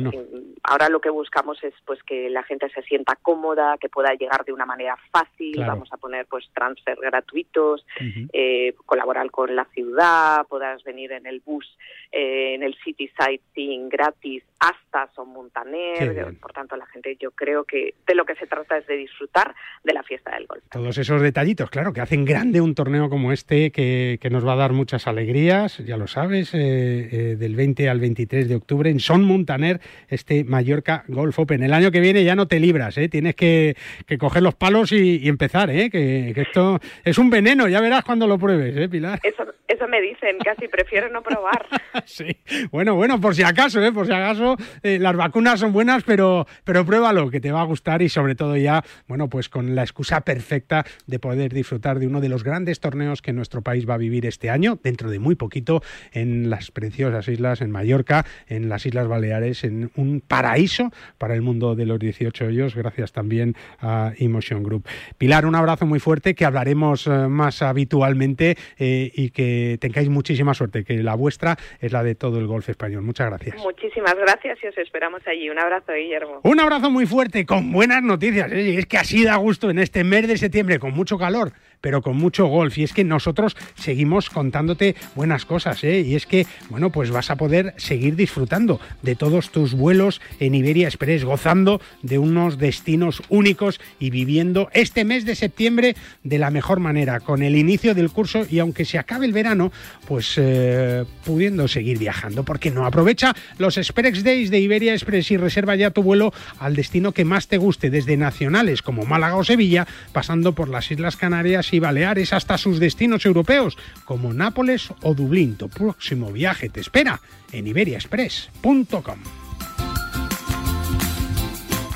[0.63, 4.47] Ahora lo que buscamos es pues que la gente se sienta cómoda, que pueda llegar
[4.47, 5.63] de una manera fácil.
[5.67, 7.85] Vamos a poner pues transfer gratuitos,
[8.33, 11.67] eh, colaborar con la ciudad, puedas venir en el bus,
[12.11, 16.39] eh, en el City Sightseeing gratis hasta Son Montaner.
[16.41, 19.55] Por tanto, la gente yo creo que de lo que se trata es de disfrutar
[19.85, 20.65] de la fiesta del golf.
[20.71, 23.90] Todos esos detallitos, claro, que hacen grande un torneo como este que
[24.21, 28.01] que, nos va a dar muchas alegrías, ya lo sabes, eh, eh, del 20 al
[28.01, 31.63] 23 de octubre en Son Montaner, este Mallorca Golf Open.
[31.63, 33.09] El año que viene ya no te libras, ¿eh?
[33.09, 33.77] tienes que,
[34.19, 35.91] coger los palos y, empezar, ¿eh?
[35.91, 39.21] que, esto es un veneno, ya verás cuando lo pruebes, ¿eh, Pilar?
[39.23, 41.67] Eso, eso me dicen, casi prefiero no probar.
[42.05, 42.37] sí,
[42.71, 43.93] bueno, bueno, por si acaso, ¿eh?
[43.93, 48.03] por si acaso, las vacunas son buenas, pero, pero pruébalo, que te va a gustar
[48.03, 52.21] y sobre todo ya, bueno, pues con la excusa perfecta de poder disfrutar de uno
[52.21, 55.35] de los grandes torneos que nuestro país va a vivir este año, dentro de muy
[55.35, 61.35] poquito, en las preciosas islas, en Mallorca, en las Islas Baleares, en un paraíso para
[61.35, 64.87] el mundo de los 18 hoyos, gracias también a Emotion Group.
[65.19, 70.55] Pilar, un abrazo muy fuerte, que hablaremos eh, más habitualmente eh, y que tengáis muchísima
[70.55, 73.03] suerte, que la vuestra es la de todo el golf español.
[73.03, 73.57] Muchas gracias.
[73.59, 75.49] Muchísimas gracias y os esperamos allí.
[75.51, 76.41] Un abrazo, Guillermo.
[76.43, 78.51] Un abrazo muy fuerte, con buenas noticias.
[78.53, 78.79] ¿eh?
[78.79, 82.17] Es que así da gusto en este mes de septiembre, con mucho calor pero con
[82.17, 82.79] mucho golf.
[82.79, 86.01] Y es que nosotros seguimos contándote buenas cosas, ¿eh?
[86.01, 90.55] Y es que, bueno, pues vas a poder seguir disfrutando de todos tus vuelos en
[90.55, 96.51] Iberia Express, gozando de unos destinos únicos y viviendo este mes de septiembre de la
[96.51, 99.73] mejor manera, con el inicio del curso y aunque se acabe el verano,
[100.07, 102.45] pues eh, pudiendo seguir viajando.
[102.45, 102.87] porque no?
[102.87, 107.25] Aprovecha los Express Days de Iberia Express y reserva ya tu vuelo al destino que
[107.25, 111.79] más te guste, desde nacionales como Málaga o Sevilla, pasando por las Islas Canarias y
[111.79, 115.57] Baleares hasta sus destinos europeos, como Nápoles o Dublín.
[115.57, 117.21] Tu próximo viaje te espera
[117.53, 119.19] en iberiaexpress.com.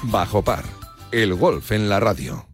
[0.03, 0.65] Bajo par,
[1.13, 2.47] el golf en la radio.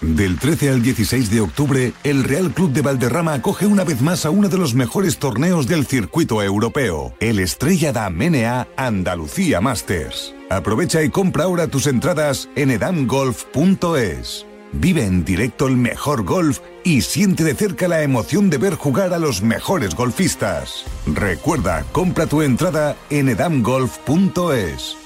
[0.00, 4.24] Del 13 al 16 de octubre, el Real Club de Valderrama acoge una vez más
[4.26, 10.34] a uno de los mejores torneos del circuito europeo, el Estrella da Menea Andalucía Masters.
[10.48, 14.45] Aprovecha y compra ahora tus entradas en edamgolf.es.
[14.72, 19.12] Vive en directo el mejor golf y siente de cerca la emoción de ver jugar
[19.14, 20.84] a los mejores golfistas.
[21.06, 25.05] Recuerda, compra tu entrada en edamgolf.es.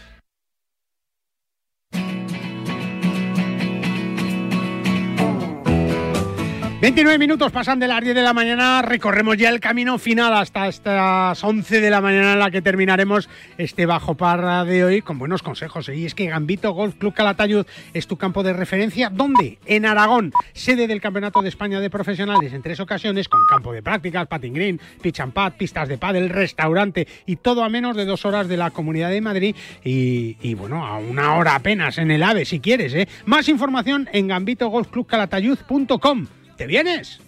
[6.81, 10.67] 29 minutos pasan de las 10 de la mañana, recorremos ya el camino final hasta
[10.67, 15.19] estas 11 de la mañana en la que terminaremos este bajo parra de hoy con
[15.19, 15.87] buenos consejos.
[15.89, 15.97] ¿eh?
[15.97, 19.11] Y es que Gambito Golf Club Calatayud es tu campo de referencia.
[19.11, 19.59] ¿Dónde?
[19.67, 23.83] En Aragón, sede del Campeonato de España de Profesionales en tres ocasiones con campo de
[23.83, 28.05] prácticas, patting green, pitch and pad, pistas de pádel, restaurante y todo a menos de
[28.05, 32.09] dos horas de la Comunidad de Madrid y, y bueno, a una hora apenas en
[32.09, 32.95] el AVE si quieres.
[32.95, 33.07] ¿eh?
[33.27, 36.40] Más información en gambitogolfclubcalatayud.com.
[36.61, 37.19] ¿Te vienes?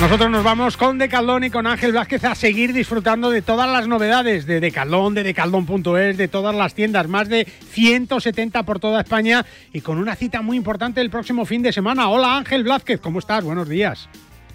[0.00, 3.88] Nosotros nos vamos con Decaldón y con Ángel Vázquez a seguir disfrutando de todas las
[3.88, 9.44] novedades de Decaldón, de decaldón.es, de todas las tiendas, más de 170 por toda España
[9.72, 12.08] y con una cita muy importante el próximo fin de semana.
[12.10, 13.42] Hola Ángel Vázquez, ¿cómo estás?
[13.42, 14.08] Buenos días.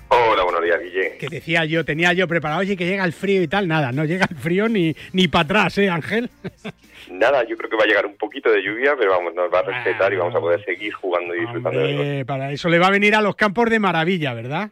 [0.09, 1.17] Hola, buenos días, Guille.
[1.17, 4.05] Que decía yo, tenía yo preparado, oye, que llega el frío y tal, nada, no
[4.05, 6.29] llega el frío ni, ni para atrás, ¿eh, Ángel?
[7.11, 9.59] Nada, yo creo que va a llegar un poquito de lluvia, pero vamos, nos va
[9.59, 12.87] a respetar y vamos a poder seguir jugando y disfrutando de Para eso le va
[12.87, 14.71] a venir a los campos de maravilla, ¿verdad?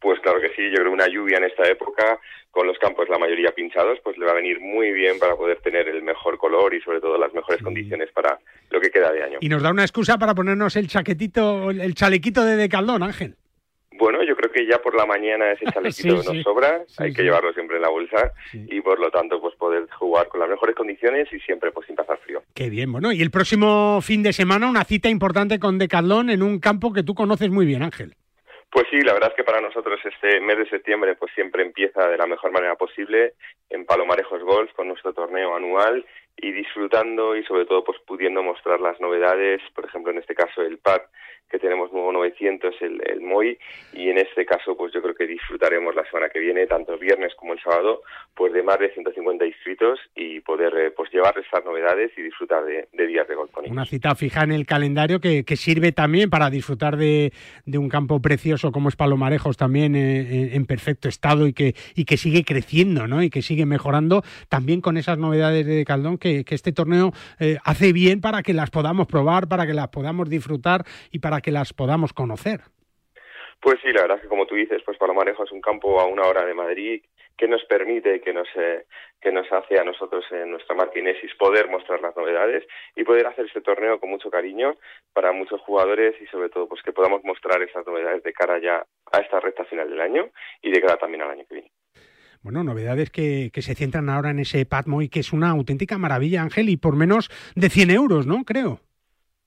[0.00, 2.18] Pues claro que sí, yo creo que una lluvia en esta época,
[2.50, 5.58] con los campos la mayoría pinchados, pues le va a venir muy bien para poder
[5.60, 8.38] tener el mejor color y sobre todo las mejores condiciones para
[8.70, 9.38] lo que queda de año.
[9.40, 13.36] Y nos da una excusa para ponernos el chaquetito, el chalequito de decaldón, Ángel.
[14.00, 17.52] Bueno, yo creo que ya por la mañana ese chalequito nos sobra, hay que llevarlo
[17.52, 21.30] siempre en la bolsa y por lo tanto pues poder jugar con las mejores condiciones
[21.30, 22.42] y siempre pues sin pasar frío.
[22.54, 26.42] Qué bien, bueno, y el próximo fin de semana una cita importante con Decathlon en
[26.42, 28.16] un campo que tú conoces muy bien, Ángel.
[28.70, 32.08] Pues sí, la verdad es que para nosotros este mes de septiembre pues siempre empieza
[32.08, 33.34] de la mejor manera posible
[33.68, 38.80] en Palomarejos Golf con nuestro torneo anual y disfrutando y sobre todo pues pudiendo mostrar
[38.80, 41.02] las novedades, por ejemplo en este caso el pad
[41.50, 43.58] que tenemos nuevo 900, el, el MOI,
[43.92, 47.00] y en este caso, pues yo creo que disfrutaremos la semana que viene, tanto el
[47.00, 48.02] viernes como el sábado,
[48.34, 52.64] pues de más de 150 inscritos y poder eh, pues llevarles estas novedades y disfrutar
[52.64, 56.30] de, días de golf con Una cita fija en el calendario que, que sirve también
[56.30, 57.32] para disfrutar de,
[57.66, 62.04] de, un campo precioso como es Palomarejos también eh, en perfecto estado y que, y
[62.04, 63.22] que sigue creciendo, ¿no?
[63.22, 67.58] Y que sigue mejorando también con esas novedades de Caldón que, que este torneo eh,
[67.64, 71.50] hace bien para que las podamos probar, para que las podamos disfrutar y para que
[71.50, 72.60] las podamos conocer.
[73.60, 76.06] Pues sí, la verdad es que como tú dices, pues Palomarejo es un campo a
[76.06, 77.02] una hora de Madrid
[77.36, 78.84] que nos permite, que nos, eh,
[79.20, 83.26] que nos hace a nosotros en nuestra marca Inesis poder mostrar las novedades y poder
[83.26, 84.76] hacer este torneo con mucho cariño
[85.12, 88.84] para muchos jugadores y sobre todo pues que podamos mostrar esas novedades de cara ya
[89.12, 90.30] a esta recta final del año
[90.62, 91.72] y de cara también al año que viene.
[92.42, 95.98] Bueno, novedades que, que se centran ahora en ese Patmo y que es una auténtica
[95.98, 98.44] maravilla, Ángel, y por menos de 100 euros, ¿no?
[98.44, 98.80] Creo.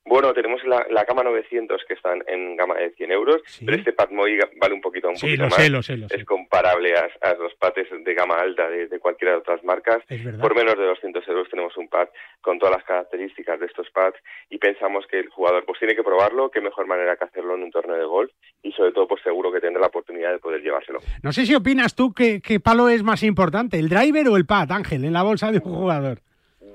[0.05, 3.93] Bueno, tenemos la, la gama 900 que están en gama de 100 euros, pero este
[3.93, 5.55] Padmoy vale un poquito, un sí, lo más.
[5.55, 6.17] Sé, lo sé, lo sé.
[6.17, 10.03] Es comparable a, a, los pads de gama alta de, de, cualquiera de otras marcas.
[10.41, 12.09] Por menos de 200 euros tenemos un pad
[12.41, 14.17] con todas las características de estos pads
[14.49, 17.63] y pensamos que el jugador pues tiene que probarlo, qué mejor manera que hacerlo en
[17.63, 20.61] un torneo de golf y sobre todo pues seguro que tendrá la oportunidad de poder
[20.61, 20.99] llevárselo.
[21.21, 24.45] No sé si opinas tú que, que palo es más importante, el driver o el
[24.45, 26.19] pad, Ángel, en la bolsa de un jugador.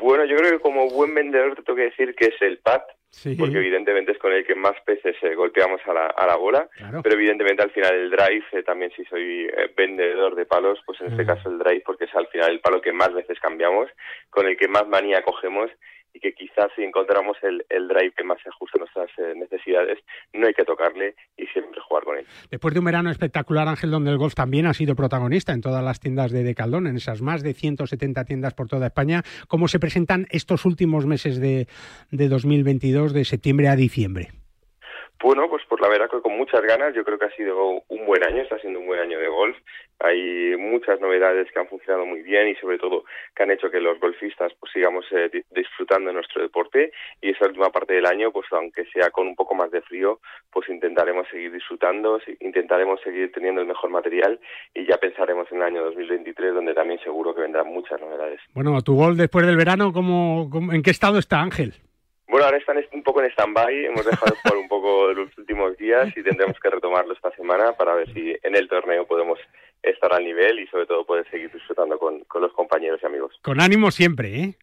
[0.01, 2.81] Bueno, yo creo que como buen vendedor te tengo que decir que es el pad,
[3.11, 3.35] sí.
[3.35, 6.69] porque evidentemente es con el que más peces eh, golpeamos a la, a la bola,
[6.77, 7.03] claro.
[7.03, 11.01] pero evidentemente al final el drive, eh, también si soy eh, vendedor de palos, pues
[11.01, 13.89] en este caso el drive, porque es al final el palo que más veces cambiamos,
[14.31, 15.71] con el que más manía cogemos
[16.19, 19.99] y que quizás si encontramos el, drive que más se ajusta a nuestras eh, necesidades,
[20.33, 22.27] no hay que tocarle y siempre jugar con él.
[22.51, 25.83] Después de un verano espectacular, Ángel, donde el golf también ha sido protagonista en todas
[25.85, 29.79] las tiendas de Decaldón, en esas más de 170 tiendas por toda España, ¿cómo se
[29.79, 31.69] presentan estos últimos meses de,
[32.11, 34.29] de 2022, de septiembre a diciembre?
[35.23, 38.07] Bueno, pues por la verdad que con muchas ganas, yo creo que ha sido un
[38.07, 39.57] buen año, está siendo un buen año de golf.
[40.01, 43.81] Hay muchas novedades que han funcionado muy bien y sobre todo que han hecho que
[43.81, 48.31] los golfistas pues sigamos eh, disfrutando de nuestro deporte y esa última parte del año,
[48.31, 50.21] pues aunque sea con un poco más de frío,
[50.53, 54.39] pues intentaremos seguir disfrutando, intentaremos seguir teniendo el mejor material
[54.75, 58.41] y ya pensaremos en el año 2023 donde también seguro que vendrán muchas novedades.
[58.55, 61.75] Bueno, tu gol después del verano, ¿cómo, en qué estado está Ángel?
[62.29, 65.77] Bueno, ahora están un poco en stand-by, hemos dejado de jugar un poco los últimos
[65.79, 69.39] días y tendremos que retomarlo esta semana para ver si en el torneo podemos
[69.83, 73.35] estar al nivel y sobre todo poder seguir disfrutando con, los compañeros y amigos.
[73.43, 74.55] Con ánimo siempre, ¿eh?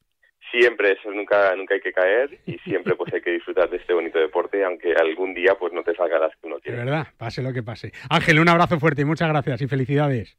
[0.52, 3.94] Siempre, eso nunca, nunca hay que caer y siempre pues hay que disfrutar de este
[3.94, 6.78] bonito deporte, aunque algún día pues no te salga las que uno quiere.
[6.78, 7.92] De verdad, pase lo que pase.
[8.10, 10.38] Ángel, un abrazo fuerte y muchas gracias y felicidades.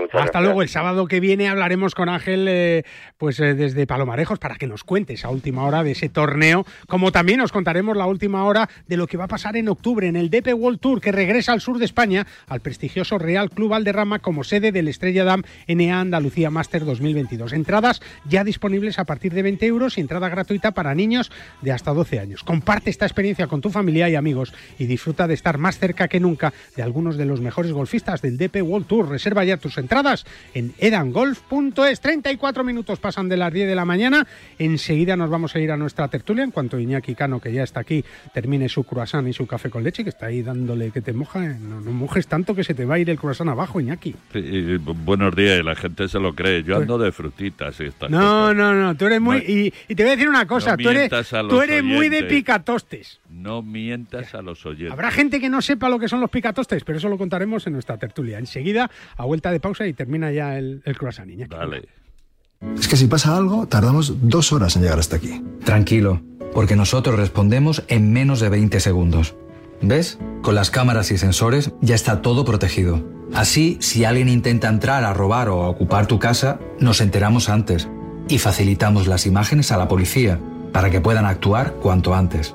[0.00, 0.62] Muchas Hasta luego.
[0.62, 2.84] El sábado que viene hablaremos con Ángel eh,
[3.16, 7.12] pues eh, desde Palomarejos para que nos cuente esa última hora de ese torneo, como
[7.12, 10.16] también nos contaremos la última hora de lo que va a pasar en octubre en
[10.16, 14.18] el DP World Tour que regresa al sur de España, al prestigioso Real Club Valderrama
[14.18, 17.52] como sede del Estrella Dam NA Andalucía Master 2022.
[17.52, 21.30] Entradas ya disponibles a partir de 20 euros y entrada gratuita para niños
[21.62, 22.44] de hasta 12 años.
[22.44, 26.20] Comparte esta experiencia con tu familia y amigos y disfruta de estar más cerca que
[26.20, 30.26] nunca de algunos de los mejores golfistas del DP World Tour Reserva ya tus entradas
[30.54, 32.00] en edangolf.es.
[32.00, 34.26] 34 minutos pasan de las 10 de la mañana.
[34.58, 37.80] Enseguida nos vamos a ir a nuestra tertulia en cuanto Iñaki Cano, que ya está
[37.80, 41.12] aquí, termine su croissant y su café con leche, que está ahí dándole que te
[41.12, 41.40] moja.
[41.40, 44.14] No, no mojes tanto que se te va a ir el croissant abajo, Iñaki.
[45.04, 46.62] buenos días, la gente se lo cree.
[46.62, 49.38] Yo ando de frutitas y estas No, no, no, tú eres muy...
[49.38, 51.10] y, te voy a decir una cosa, tú eres,
[51.48, 53.20] tú eres muy de picatostes.
[53.28, 54.92] No mientas a los oyentes.
[54.92, 57.74] Habrá gente que no sepa lo que son los picatostes, pero eso lo contaremos en
[57.74, 58.38] nuestra tertulia.
[58.38, 61.46] Enseguida, a vuelta de pausa y termina ya el, el croissant, niña.
[61.50, 61.88] Vale.
[62.78, 65.42] Es que si pasa algo, tardamos dos horas en llegar hasta aquí.
[65.64, 66.22] Tranquilo,
[66.54, 69.34] porque nosotros respondemos en menos de 20 segundos.
[69.82, 70.18] ¿Ves?
[70.42, 73.02] Con las cámaras y sensores ya está todo protegido.
[73.32, 77.88] Así, si alguien intenta entrar a robar o a ocupar tu casa, nos enteramos antes
[78.28, 80.38] y facilitamos las imágenes a la policía
[80.72, 82.54] para que puedan actuar cuanto antes.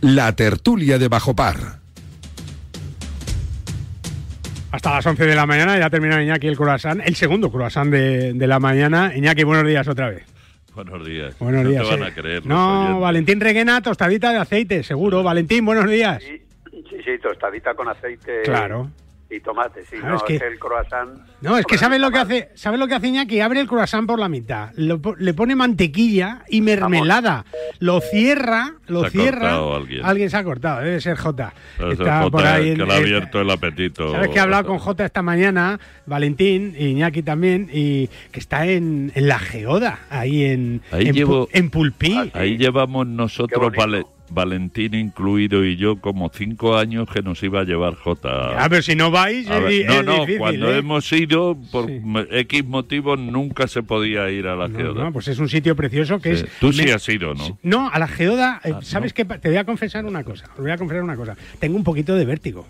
[0.00, 1.56] La tertulia de Bajo Par.
[4.70, 8.32] Hasta las 11 de la mañana ya termina Iñaki el croissant, el segundo croissant de,
[8.34, 9.12] de la mañana.
[9.16, 10.24] Iñaki, buenos días otra vez.
[10.74, 11.36] Buenos días.
[11.40, 11.82] Buenos no días.
[11.82, 12.06] te van eh.
[12.06, 12.46] a creer.
[12.46, 13.00] No, oyentes.
[13.00, 15.24] Valentín Reguena, tostadita de aceite, seguro.
[15.24, 16.22] Valentín, buenos días.
[16.22, 16.40] Sí,
[17.04, 18.90] sí, tostadita con aceite Claro.
[19.30, 21.10] Y tomate, sí, Claro, no, es que- el croissant.
[21.42, 22.48] No, es que ¿sabes lo que hace?
[22.54, 23.40] ¿Sabes lo que hace Iñaki?
[23.40, 27.44] Abre el croissant por la mitad, lo le pone mantequilla y mermelada,
[27.78, 29.54] lo cierra, lo Se cierra.
[30.02, 30.30] alguien.
[30.30, 31.52] se ha cortado, debe ser Jota.
[31.78, 34.12] Debe ser Está Jota por ahí que en- le ha abierto el apetito.
[34.12, 38.64] Sabes que he hablado con Jota esta mañana, Valentín y Iñaki también, y que está
[38.66, 42.30] en, en la geoda, ahí en, Ahí en, Pu- llevo- en Pulpí.
[42.32, 47.64] Ahí llevamos nosotros, Vale- Valentín incluido y yo, como cinco años que nos iba a
[47.64, 48.62] llevar Jota.
[48.62, 50.78] Ah, pero si no vais, A es, ver, no, es no, difícil, cuando ¿eh?
[50.78, 51.90] hemos ido, por
[52.30, 55.04] X motivos, nunca se podía ir a la No, geoda.
[55.04, 56.44] no, pues es un sitio precioso que Sí.
[56.44, 56.50] es...
[56.60, 57.58] Tú sí me- has ido, ¿no?
[57.62, 59.24] No, a la geoda, eh, Ah, ¿sabes qué?
[59.24, 61.36] pa- Te voy a confesar una cosa, os voy a confesar una cosa.
[61.58, 62.66] Tengo un poquito de vértigo.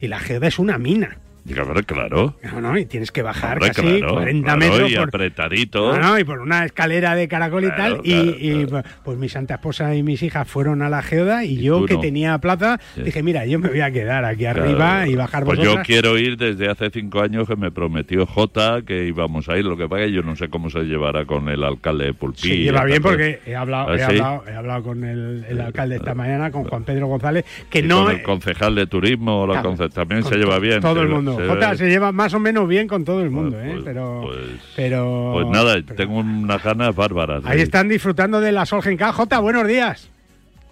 [0.00, 1.18] Y la geoda es una mina.
[1.56, 2.34] Hombre, claro.
[2.42, 5.96] No, no, y tienes que bajar Hombre, casi claro, 40 claro, metros y por, apretadito.
[5.96, 8.06] No, no, y por una escalera de caracol y Claro, tal.
[8.06, 8.66] y, y,
[9.04, 12.00] pues mi santa esposa y mis hijas fueron a la geoda y, yo, que no.
[12.00, 13.02] tenía plaza, Sí.
[13.02, 15.86] dije, mira, yo me voy a quedar aquí arriba y bajar Pues yo vosotras.
[15.86, 19.64] quiero ir desde hace cinco años que me prometió Jota que íbamos a ir.
[19.64, 22.40] Lo que pasa que yo no sé cómo se llevará con el alcalde de Pulpí.
[22.40, 24.04] Sí, lleva bien porque he hablado, ¿Ah, he sí?
[24.04, 27.82] hablado, he hablado con el, el alcalde esta mañana, con Juan Pedro González, que Y
[27.82, 28.04] no...
[28.04, 30.80] con el concejal de turismo la también con se lleva bien.
[30.80, 31.37] Todo se- el mundo.
[31.46, 33.80] Jota se lleva más o menos bien con todo el mundo, ¿eh?
[33.84, 34.30] pero,
[34.74, 37.44] pero Pues nada, tengo unas ganas bárbaras.
[37.46, 39.12] ahí están disfrutando de la Solgen K.
[39.12, 40.10] Jota, buenos días.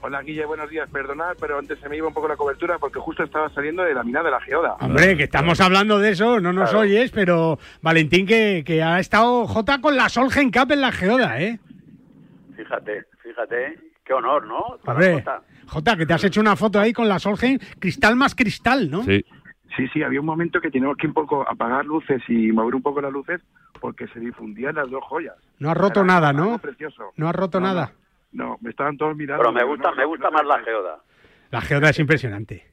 [0.03, 0.89] Hola Guille, buenos días.
[0.93, 3.93] Perdonad, pero antes se me iba un poco la cobertura porque justo estaba saliendo de
[3.93, 4.75] la mina de la geoda.
[4.81, 6.81] Hombre, que estamos hablando de eso, no nos Claro.
[6.85, 11.41] oyes, pero Valentín que, que ha estado Jota con la Solgen Cup en la geoda,
[11.41, 11.59] ¿eh?
[12.57, 14.79] Fíjate, fíjate, qué honor, ¿no?
[14.85, 15.43] Para Hombre, Jota.
[15.67, 19.03] Jota, que te has hecho una foto ahí con la Solgen, cristal más cristal, ¿no?
[19.03, 19.25] Sí.
[19.77, 22.83] Sí, sí, había un momento que teníamos que un poco apagar luces y mover un
[22.83, 23.43] poco las luces
[23.81, 25.35] porque se difundían las dos joyas.
[25.59, 26.59] No ha roto Era nada, ¿no?
[26.59, 27.12] precioso.
[27.16, 27.93] No ha roto No, nada.
[28.33, 29.43] No, me estaban todos mirando.
[29.43, 30.99] Pero me gusta, no, me gusta no más la geoda.
[31.51, 32.66] La geoda es impresionante.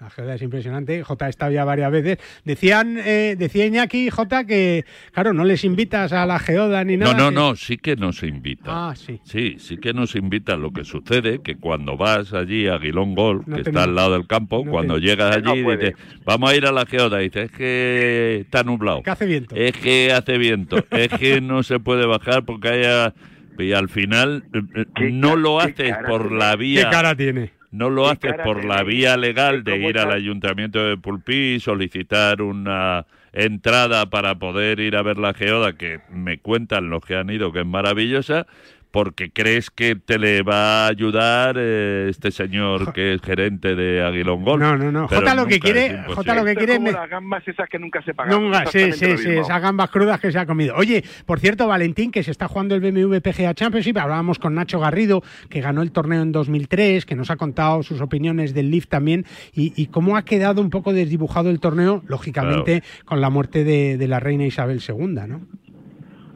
[0.00, 1.02] La geoda es impresionante.
[1.04, 2.18] Jota estado ya varias veces.
[2.44, 7.12] Decían, eh, decía Iñaki, Jota, que, claro, no les invitas a la geoda ni nada.
[7.12, 8.88] No, no, no, sí que nos invita.
[8.90, 9.20] Ah, sí.
[9.24, 10.56] Sí, sí que nos invita.
[10.56, 14.14] Lo que sucede que cuando vas allí a Aguilón Golf, No que está al lado
[14.14, 15.90] del campo, no cuando llegas no allí puede.
[15.90, 19.02] dices, vamos a ir a la geoda, dices, es que está nublado.
[19.02, 19.54] Que hace viento.
[19.54, 20.78] Es que hace viento.
[20.92, 23.12] es que no se puede bajar porque haya...
[23.58, 26.84] Y al final eh, eh, no lo haces por la vía...
[26.84, 27.59] ¿Qué cara tiene?
[27.70, 31.60] No lo ¿Qué haces por la vía legal de ¿Cómo ir al ayuntamiento de Pulpí,
[31.60, 37.14] solicitar una entrada para poder ir a ver la geoda, que me cuentan los que
[37.14, 38.46] han ido que es maravillosa,
[38.90, 44.02] porque crees que te le va a ayudar eh, este señor que es gerente de
[44.04, 44.60] Aguilón Golf.
[44.60, 45.06] No, no, no.
[45.08, 46.02] Jota lo que es quiere.
[46.08, 48.42] Jota lo que es quiere como me- las gambas esas que nunca se pagan.
[48.42, 50.74] Nunca, sí, sí, sí, esas gambas crudas que se ha comido.
[50.76, 54.80] Oye, por cierto, Valentín, que se está jugando el BMW PGA Championship, hablábamos con Nacho
[54.80, 58.88] Garrido, que ganó el torneo en 2003, que nos ha contado sus opiniones del Lift
[58.88, 63.64] también, y, y cómo ha quedado un poco desdibujado el torneo, lógicamente, con la muerte
[63.64, 65.42] de, de la reina Isabel II, ¿no?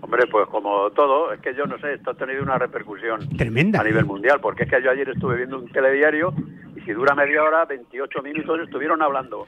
[0.05, 3.81] Hombre, pues como todo, es que yo no sé, esto ha tenido una repercusión Tremenda.
[3.81, 6.35] a nivel mundial, porque es que yo ayer estuve viendo un telediario
[6.77, 9.47] y si dura media hora, 28 minutos estuvieron hablando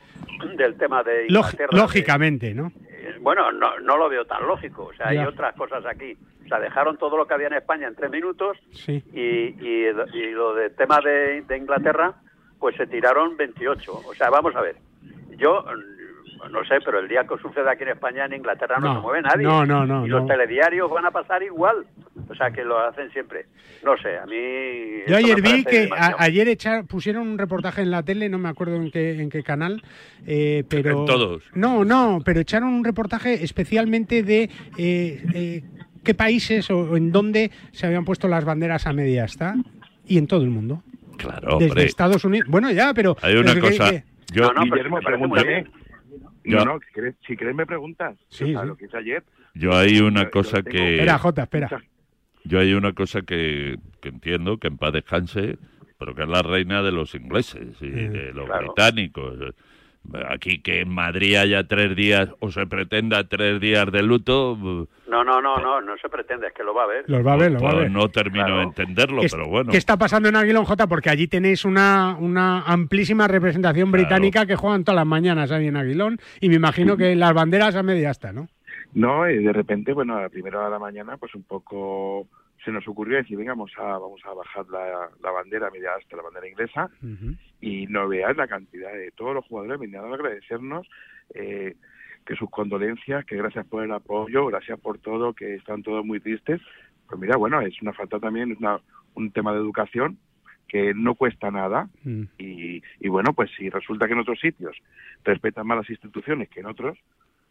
[0.57, 1.68] del tema de Inglaterra.
[1.76, 2.72] lógicamente, ¿no?
[2.88, 4.84] Eh, Bueno, no, no lo veo tan lógico.
[4.86, 6.16] O sea, hay otras cosas aquí.
[6.44, 9.04] O sea, dejaron todo lo que había en España en tres minutos Sí.
[9.12, 9.20] y,
[9.62, 12.14] y, y lo del tema de, de Inglaterra,
[12.59, 13.92] pues se tiraron 28.
[13.92, 14.76] O sea, vamos a ver.
[15.36, 15.64] Yo
[16.49, 19.01] no sé, pero el día que suceda aquí en España, en Inglaterra no, No, se
[19.03, 19.42] mueve nadie.
[19.44, 20.26] no, no, no, Y los no.
[20.28, 21.86] telediarios van a pasar igual.
[22.28, 23.47] O sea, que lo hacen siempre.
[23.84, 25.03] No sé, a mí...
[25.07, 28.49] Yo ayer vi que a- ayer echa- pusieron un reportaje en la tele, no me
[28.49, 29.82] acuerdo en qué, en qué canal,
[30.26, 31.01] eh, pero...
[31.01, 31.44] En todos.
[31.55, 35.62] No, no, pero echaron un reportaje especialmente de eh, eh,
[36.03, 39.55] qué países o, en dónde se habían puesto las banderas a media asta
[40.07, 40.82] y en todo el mundo.
[41.18, 41.84] Claro, Desde hombre.
[41.84, 42.49] Estados Unidos.
[42.51, 43.16] Bueno, ya, pero...
[43.22, 43.90] Hay una que- cosa.
[43.90, 45.66] que- Yo, Guillermo, pregúntame.
[46.47, 48.16] Yo- No, no, si quieres, si quieres me preguntas.
[48.28, 48.66] Sí, O sea, sí.
[48.68, 49.24] lo que hice ayer.
[49.55, 50.94] yo hay una Yo- cosa yo tengo- que.
[50.94, 51.82] Espera, Jota, espera.
[52.44, 55.59] Yo hay una cosa que, que entiendo, que en paz descanse,
[55.99, 59.36] pero que es la reina de los ingleses y de los británicos.
[60.28, 64.57] Aquí que en Madrid haya tres días o se pretenda tres días de luto,
[65.09, 67.04] No, no, no, no, no se pretende, es que lo va a ver.
[67.09, 67.90] Los va a ver, los va a pues ver.
[67.90, 69.70] no termino de entenderlo, ¿Qué, pero bueno.
[69.70, 70.86] ¿Qué está pasando en Aguilón J?
[70.86, 75.76] Porque allí tenéis una, una amplísima representación británica que juegan todas las mañanas ahí en
[75.76, 78.48] Aguilón y me imagino que las banderas a media asta, ¿no?
[78.94, 82.26] No, y de repente, bueno, a la primera de la mañana, pues un poco
[82.64, 86.16] se nos ocurrió decir, venga, vamos a, vamos a bajar la, la bandera media hasta
[86.16, 86.88] la bandera inglesa
[87.61, 90.86] y no veas la cantidad de todos los jugadores vinieron a agradecernos
[91.34, 91.74] eh,
[92.24, 96.20] que sus condolencias, que gracias por el apoyo, gracias por todo, que están todos muy
[96.20, 96.61] tristes.
[97.09, 98.80] Pues mira, bueno, es una falta también, es una-
[99.14, 100.18] un tema de educación
[100.68, 101.88] que no cuesta nada
[102.38, 104.76] y, y bueno, pues si resulta que en otros sitios
[105.24, 106.98] respetan más las instituciones que en otros,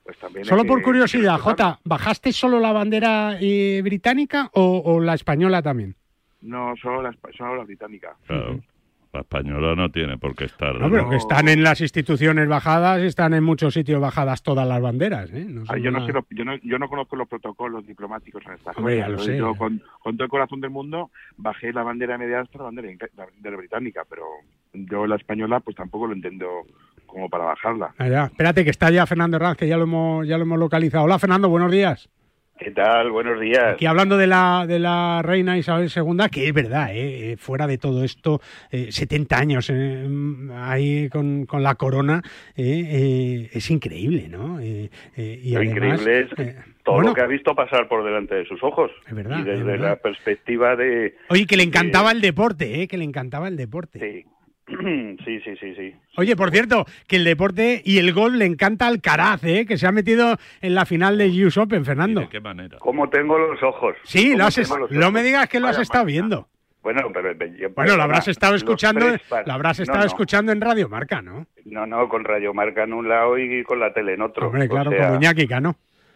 [0.03, 0.43] pues también...
[0.45, 1.41] Solo por curiosidad, que.
[1.43, 5.95] Jota, ¿bajaste solo la bandera eh, británica o, o la española también?
[6.41, 8.15] No, solo la, espa- solo la británica.
[8.27, 8.59] Claro,
[9.15, 10.75] la española no tiene por qué estar.
[10.79, 14.67] No, pero que están en las instituciones bajadas y están en muchos sitios bajadas todas
[14.67, 15.45] las banderas, ¿eh?
[15.49, 18.53] No Ah, yo, no sé lo- yo, no, yo no conozco los protocolos diplomáticos en
[18.53, 19.05] estas Hombre, cosas.
[19.05, 22.17] ya lo Entonces, sé, Yo, con, con todo el corazón del mundo, bajé la bandera
[22.17, 24.23] media hasta la bandera, la bandera británica, pero
[24.73, 26.47] yo la española pues tampoco lo entiendo
[27.05, 27.93] como para bajarla.
[27.97, 28.25] Ah, ya.
[28.25, 31.05] Espérate, que está ya Fernando Herranz, que ya lo hemos, ya lo hemos localizado.
[31.05, 32.09] Hola, Fernando, buenos días.
[32.57, 33.11] ¿Qué tal?
[33.11, 33.73] Buenos días.
[33.73, 37.33] Aquí hablando de la, de la reina Isabel II, que es verdad, ¿eh?
[37.33, 38.39] Eh, fuera de todo esto,
[38.71, 40.07] eh, 70 años eh,
[40.55, 42.21] ahí con, con la corona,
[42.55, 44.61] eh, es increíble, ¿no?
[44.61, 48.05] Eh, eh, y Lo además, increíble es todo bueno, lo que ha visto pasar por
[48.05, 48.89] delante de sus ojos.
[49.05, 49.89] Es verdad, y es desde verdad.
[49.89, 51.15] la perspectiva de...
[51.29, 52.87] Oye, que le encantaba el deporte, ¿eh?
[52.87, 53.99] Que le encantaba el deporte.
[53.99, 54.25] Sí.
[55.25, 55.95] sí, sí, sí, sí.
[56.17, 59.65] Oye, por cierto, que el deporte y el gol le encanta al Caraz, ¿eh?
[59.67, 62.21] Que se ha metido en la final de US Open, Fernando.
[62.21, 62.77] ¿De qué manera?
[62.79, 63.95] ¿Cómo tengo los ojos?
[64.03, 66.47] Sí, ¿Cómo lo has los no me digas que lo has Vaya estado viendo.
[66.81, 67.33] Bueno, pero...
[67.57, 69.07] yo- Bueno, lo habrás estado escuchando,
[69.45, 70.05] lo habrás estado no.
[70.05, 71.47] escuchando en Radio Marca, ¿no?
[71.65, 74.47] No, no, con Radio Marca en un lado y con la tele en otro.
[74.47, 75.75] Hombre, O claro, sea, como Iñaki, ¿no?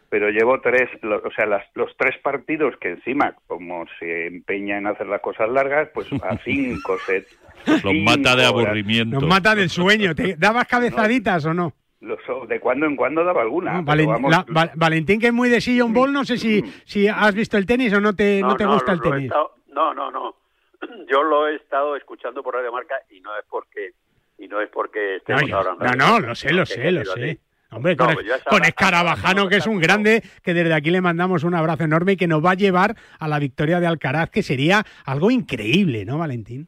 [0.09, 4.77] Pero llevo tres, lo- o sea, las- los tres partidos que encima, como se empeña
[4.77, 7.37] en hacer las cosas largas, pues a cinco sets.
[7.83, 9.19] Los mata de aburrimiento.
[9.19, 10.15] Nos mata del sueño.
[10.15, 11.73] ¿Te dabas cabezaditas o no?
[12.01, 13.73] Los- de cuando en cuando daba alguna.
[13.73, 16.37] No, pero Valen- vamos, la- Va- Valentín, que es muy de sillón ball, no sé
[16.37, 19.23] si, si has visto el tenis o no te, no, te gusta el tenis.
[19.25, 20.35] estado- no, no, no.
[21.11, 23.91] Yo lo he estado escuchando por Radio Marca y no es porque
[24.37, 27.39] y no es porque estemos No, ahora no, no, lo sé, lo sé, lo sé.
[27.71, 31.43] Hombre, No, con, pues con Escarabajano, que es un grande, que desde aquí le mandamos
[31.43, 34.41] un abrazo enorme y que nos va a llevar a la victoria de Alcaraz, que
[34.41, 36.67] sería algo increíble, ¿no, Valentín?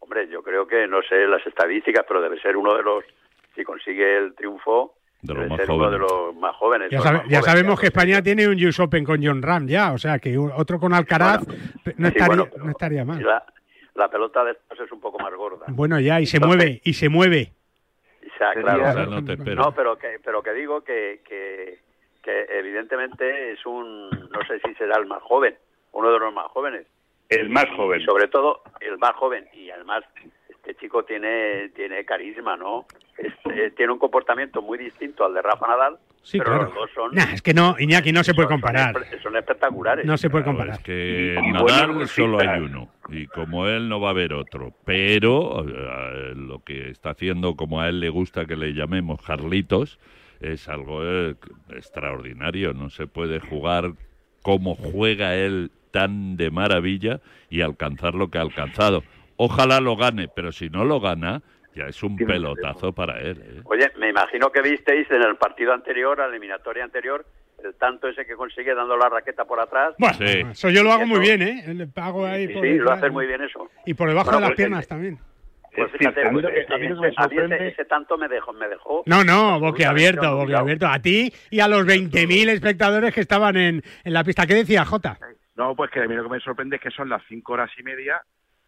[0.00, 3.04] Hombre, yo creo que no sé las estadísticas, pero debe ser uno de los
[3.54, 6.88] si consigue el triunfo De los debe más ser uno de los más jóvenes.
[6.90, 9.42] Ya, los sabe- más ya jóvenes, sabemos que España tiene un US Open con John
[9.42, 13.22] Ram ya, o sea que otro con Alcaraz no, sí, estaría, bueno, no estaría mal.
[13.22, 13.44] La,
[13.94, 15.66] la pelota de estos es un poco más gorda.
[15.68, 17.52] Bueno, ya, y se Entonces- mueve, y se mueve.
[18.38, 18.90] O sea, Sería- claro.
[18.90, 19.62] O sea, no te espero.
[19.64, 21.80] No, pero que, pero que digo que, que,
[22.22, 25.56] que evidentemente es un, no sé si será el más joven,
[25.92, 26.86] uno de los más jóvenes.
[27.28, 28.00] El más joven.
[28.00, 30.04] Y sobre todo el más joven y además
[30.48, 32.86] este chico tiene tiene carisma, ¿no?
[33.18, 36.64] Es- eh, tiene un comportamiento muy distinto al de Rafa Nadal, Sí, pero claro.
[36.66, 38.92] los dos son, Nah, es que no, Iñaki, no se puede comparar.
[38.92, 40.06] Son, espe- son espectaculares.
[40.06, 40.78] No se puede Claro, comparar.
[40.80, 42.88] es que Y- Nadal solo hay uno.
[43.08, 44.72] Y como él no va a haber otro.
[44.84, 49.98] Pero eh, lo que está haciendo, como a él le gusta que le llamemos Jarlitos,
[50.40, 51.34] es algo eh,
[51.70, 52.74] extraordinario.
[52.74, 53.92] No se puede jugar
[54.42, 59.02] como juega él tan de maravilla y alcanzar lo que ha alcanzado.
[59.36, 61.42] Ojalá lo gane, pero si no lo gana,
[61.78, 63.40] ya es un pelotazo para él.
[63.42, 63.60] ¿eh?
[63.64, 67.24] Oye, me imagino que visteis en el partido anterior, a la eliminatoria anterior,
[67.64, 69.94] el tanto ese que consigue dando la raqueta por atrás.
[69.98, 70.42] Bueno, Sí.
[70.50, 71.64] eso yo lo hago muy bien, ¿eh?
[71.74, 73.68] Le pago ahí Sí, por sí, lo haces muy bien eso.
[73.86, 75.18] Y por debajo Bueno, de las pues, piernas eh, también.
[75.74, 79.02] Pues fíjate, pues, a mí, ese, ese, tanto me dejó, me dejó.
[79.06, 80.88] No, no, boquiabierto, boquiabierto.
[80.88, 84.46] A ti y a los 20.000 espectadores que estaban en, en la pista.
[84.46, 85.18] ¿Qué decía Jota?
[85.54, 87.70] No, pues que a mí lo que me sorprende es que son las cinco horas
[87.78, 88.20] y media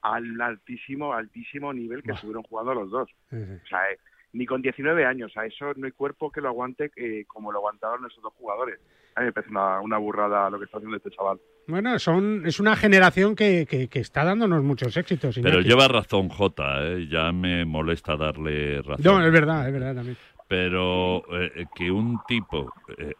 [0.02, 3.10] al altísimo, altísimo nivel que estuvieron jugando los dos.
[3.32, 3.98] O sea, eh,
[4.32, 7.58] ni con 19 años, a eso no hay cuerpo que lo aguante eh, como lo
[7.58, 8.78] aguantaron esos dos jugadores.
[9.16, 11.40] A mí me parece una, burrada lo que está haciendo este chaval.
[11.66, 15.38] Bueno, son, es una generación que, que, está dándonos muchos éxitos.
[15.42, 17.08] Pero lleva razón Jota, ¿eh?
[17.08, 19.04] ya me molesta darle razón.
[19.04, 20.16] No, es verdad, es verdad también.
[20.48, 22.72] Pero eh, que un tipo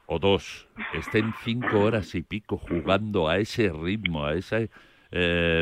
[0.06, 4.58] o dos estén cinco horas y pico jugando a ese ritmo, a esa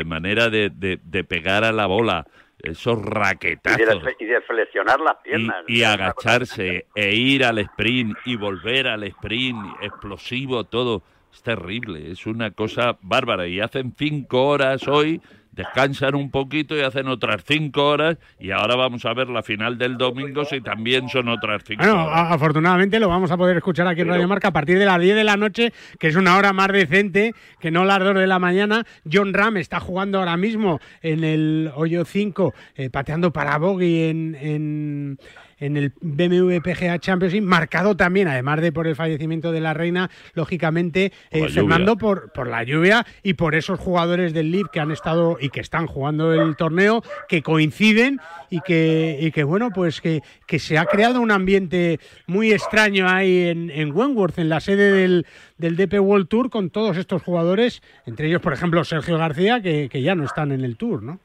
[0.05, 2.25] manera de, de, de pegar a la bola,
[2.61, 3.79] esos raquetazos.
[4.19, 5.63] Y de, flexionar las piernas.
[5.67, 11.03] Y, agacharse, e ir al sprint, y volver al sprint, explosivo, todo.
[11.31, 13.47] Es terrible, es una cosa bárbara.
[13.47, 15.21] Y hacen cinco horas hoy
[15.59, 19.77] descansan un poquito y hacen otras cinco horas y ahora vamos a ver la final
[19.77, 22.31] del domingo si también son otras cinco bueno, horas.
[22.31, 25.17] afortunadamente lo vamos a poder escuchar aquí en Radio Marca a partir de las 10
[25.17, 28.39] de la noche, que es una hora más decente que no las 2 de la
[28.39, 28.85] mañana.
[29.11, 34.35] John Ram está jugando ahora mismo en el hoyo 5, eh, pateando para Bogey en,
[34.35, 35.19] en
[35.59, 40.09] en el BMW PGA Championship, marcado también, además de por el fallecimiento de la reina,
[40.33, 44.91] lógicamente, eh, Fernando, por, por la lluvia y por esos jugadores del LIV que han
[44.91, 50.01] estado y que están jugando el torneo, que coinciden y que, y que bueno, pues
[50.01, 54.59] que, que se ha creado un ambiente muy extraño ahí en, en Wentworth, en la
[54.59, 55.25] sede del,
[55.57, 59.89] del DP World Tour, con todos estos jugadores, entre ellos, por ejemplo, Sergio García, que,
[59.89, 61.19] que ya no están en el Tour, ¿no?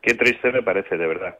[0.00, 1.36] Qué triste me parece, de verdad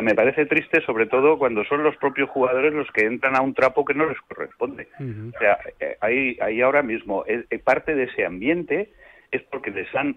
[0.00, 3.52] me parece triste sobre todo cuando son los propios jugadores los que entran a un
[3.52, 4.88] trapo que no les corresponde.
[4.98, 8.90] O sea, eh, ahí, ahí ahora mismo eh, eh, parte de ese ambiente
[9.30, 10.16] es porque les han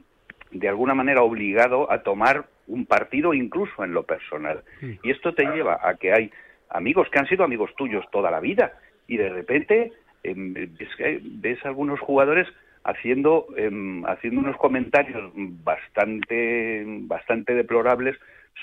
[0.51, 4.63] de alguna manera obligado a tomar un partido incluso en lo personal.
[5.03, 6.31] Y esto te lleva a que hay
[6.69, 8.73] amigos que han sido amigos tuyos toda la vida
[9.07, 9.91] y de repente
[10.23, 12.47] em, ves, ves algunos jugadores
[12.83, 18.15] haciendo em, haciendo unos comentarios bastante bastante deplorables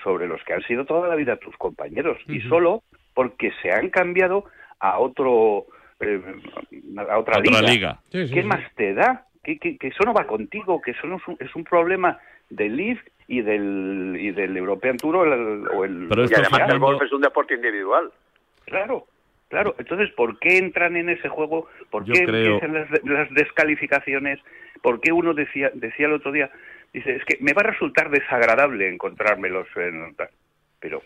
[0.02, 2.82] sobre los que han sido toda la vida tus compañeros y solo
[3.14, 4.44] porque se han cambiado
[4.80, 5.66] a otro
[6.00, 6.20] eh,
[6.96, 8.00] a otra, liga.
[8.10, 9.26] ¿Qué más te da?
[9.44, 12.18] Que, que, eso no va contigo, que eso no es un, es un problema
[12.48, 17.12] del LIV y del y del European Tour o el, y además el golf es
[17.12, 18.10] un deporte individual.
[18.66, 19.06] Claro,
[19.48, 19.74] claro.
[19.78, 21.68] Entonces, ¿por qué entran en ese juego?
[21.90, 24.38] ¿Por qué empiezan las, las descalificaciones?
[24.80, 26.50] ¿Por qué uno decía decía el otro día
[26.92, 30.14] Dice, es que me va a resultar desagradable encontrármelos en...
[30.78, 31.02] Pero,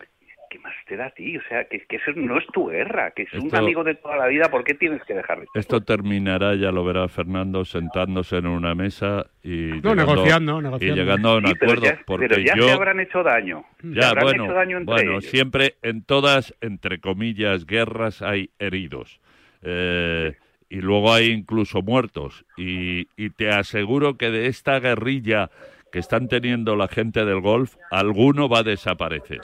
[0.51, 1.37] ¿qué más te da a ti?
[1.37, 4.17] O sea, que, que eso no es tu guerra, que es un amigo de toda
[4.17, 5.47] la vida, ¿por qué tienes que dejarle?
[5.55, 9.81] Esto terminará, ya lo verá Fernando, sentándose en una mesa y...
[9.83, 10.95] No, llegando, negociando, negociando.
[10.95, 11.83] Y llegando a un acuerdo.
[11.83, 13.65] Pero ya, porque pero ya yo, se habrán hecho daño.
[13.83, 19.21] Ya, bueno, bueno siempre en todas, entre comillas, guerras hay heridos.
[19.63, 20.35] Eh,
[20.69, 22.45] y luego hay incluso muertos.
[22.57, 25.51] Y, y te aseguro que de esta guerrilla
[25.97, 29.41] que están teniendo la gente del golf, alguno va a desaparecer.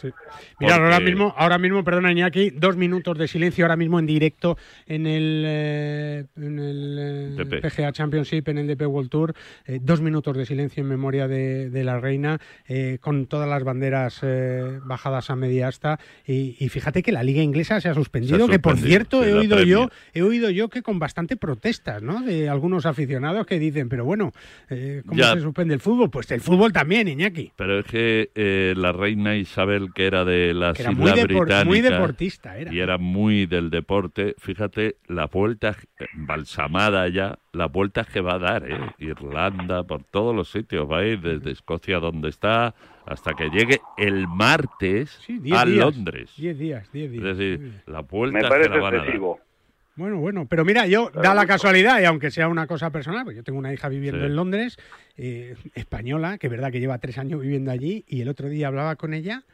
[0.61, 4.59] Mira, ahora mismo, ahora mismo, perdona Iñaki, dos minutos de silencio ahora mismo en directo
[4.87, 9.35] en el, eh, en el eh, PGA Championship, en el DP World Tour,
[9.65, 12.39] eh, dos minutos de silencio en memoria de, la reina,
[13.01, 14.21] con todas las banderas
[14.85, 15.99] bajadas a media asta.
[16.27, 19.89] Y, fíjate que la liga inglesa se ha suspendido, que por cierto he oído yo,
[20.13, 22.21] he oído yo que con bastante protestas, ¿no?
[22.21, 24.33] De algunos aficionados que dicen, pero bueno,
[25.07, 26.11] ¿cómo se suspende el fútbol?
[26.11, 27.53] Pues el fútbol también, Iñaki.
[27.57, 31.67] Pero es que eh, la reina Isabel, que era de la Islas Británicas...
[31.67, 32.73] Muy deportista era.
[32.73, 34.35] Y era muy del deporte.
[34.39, 35.77] Fíjate, la vuelta
[36.15, 38.79] balsamada ya, la vuelta que va a dar, ¿eh?
[38.99, 40.91] Irlanda, por todos los sitios.
[40.91, 42.75] Va a ir desde Escocia, donde está,
[43.07, 45.19] hasta que llegue el martes
[45.53, 46.33] a Londres.
[46.37, 47.25] Diez días, diez días.
[47.25, 48.95] Es decir, la vuelta Me parece que la van
[49.95, 53.37] bueno, bueno, pero mira, yo da la casualidad, y aunque sea una cosa personal, pues
[53.37, 54.79] yo tengo una hija viviendo en Londres,
[55.17, 58.69] eh, española, que es verdad que lleva tres años viviendo allí, y el otro día
[58.69, 59.45] hablaba con ella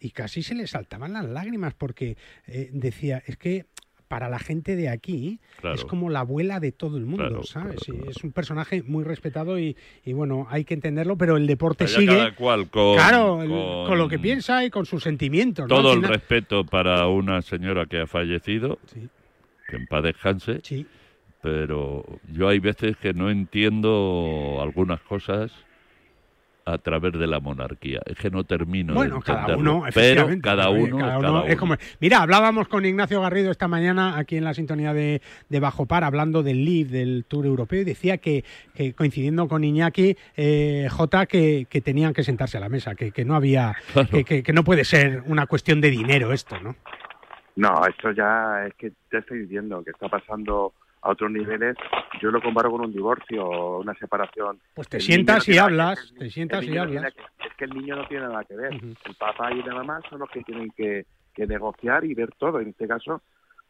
[0.00, 3.66] y casi se le saltaban las lágrimas porque eh, decía, es que
[4.06, 5.40] para la gente de aquí
[5.74, 7.80] es como la abuela de todo el mundo, ¿sabes?
[8.08, 9.76] es un personaje muy respetado y,
[10.06, 12.06] bueno, hay que entenderlo, pero el deporte sigue.
[12.06, 13.36] Cada cual con, claro,
[13.86, 15.68] con, lo que piensa y con sus sentimientos.
[15.68, 18.78] Todo el respeto para una señora que ha fallecido.
[18.86, 19.08] Sí
[19.68, 20.60] que en paz descanse.
[20.64, 20.86] Sí.
[21.42, 25.52] Pero yo hay veces que no entiendo algunas cosas
[26.64, 28.00] a través de la monarquía.
[28.04, 31.56] Es que no termino bueno, de cada uno, pero cada uno, cada uno cada es
[31.56, 35.86] como- Mira, hablábamos con Ignacio Garrido esta mañana aquí en la sintonía de, de Bajo
[35.86, 38.44] Par, hablando del LIV, del Tour Europeo, y decía que,
[38.74, 43.12] que coincidiendo con Iñaki, eh, J, que, que tenían que sentarse a la mesa, que,
[43.12, 43.74] que no había,
[44.10, 46.76] que, que- que no puede ser una cuestión de dinero esto, ¿no?
[47.58, 51.76] No, esto ya es que te estoy diciendo que está pasando a otros niveles.
[52.20, 54.58] Yo lo comparo con un divorcio o una separación.
[54.74, 57.14] Pues te El sientas no y hablas, que- te sientas y no hablas.
[57.14, 58.72] que- Es que el niño no tiene nada que ver.
[58.74, 61.04] El papá y la mamá son los que tienen que,
[61.34, 62.60] que negociar y ver todo.
[62.60, 63.22] En este caso,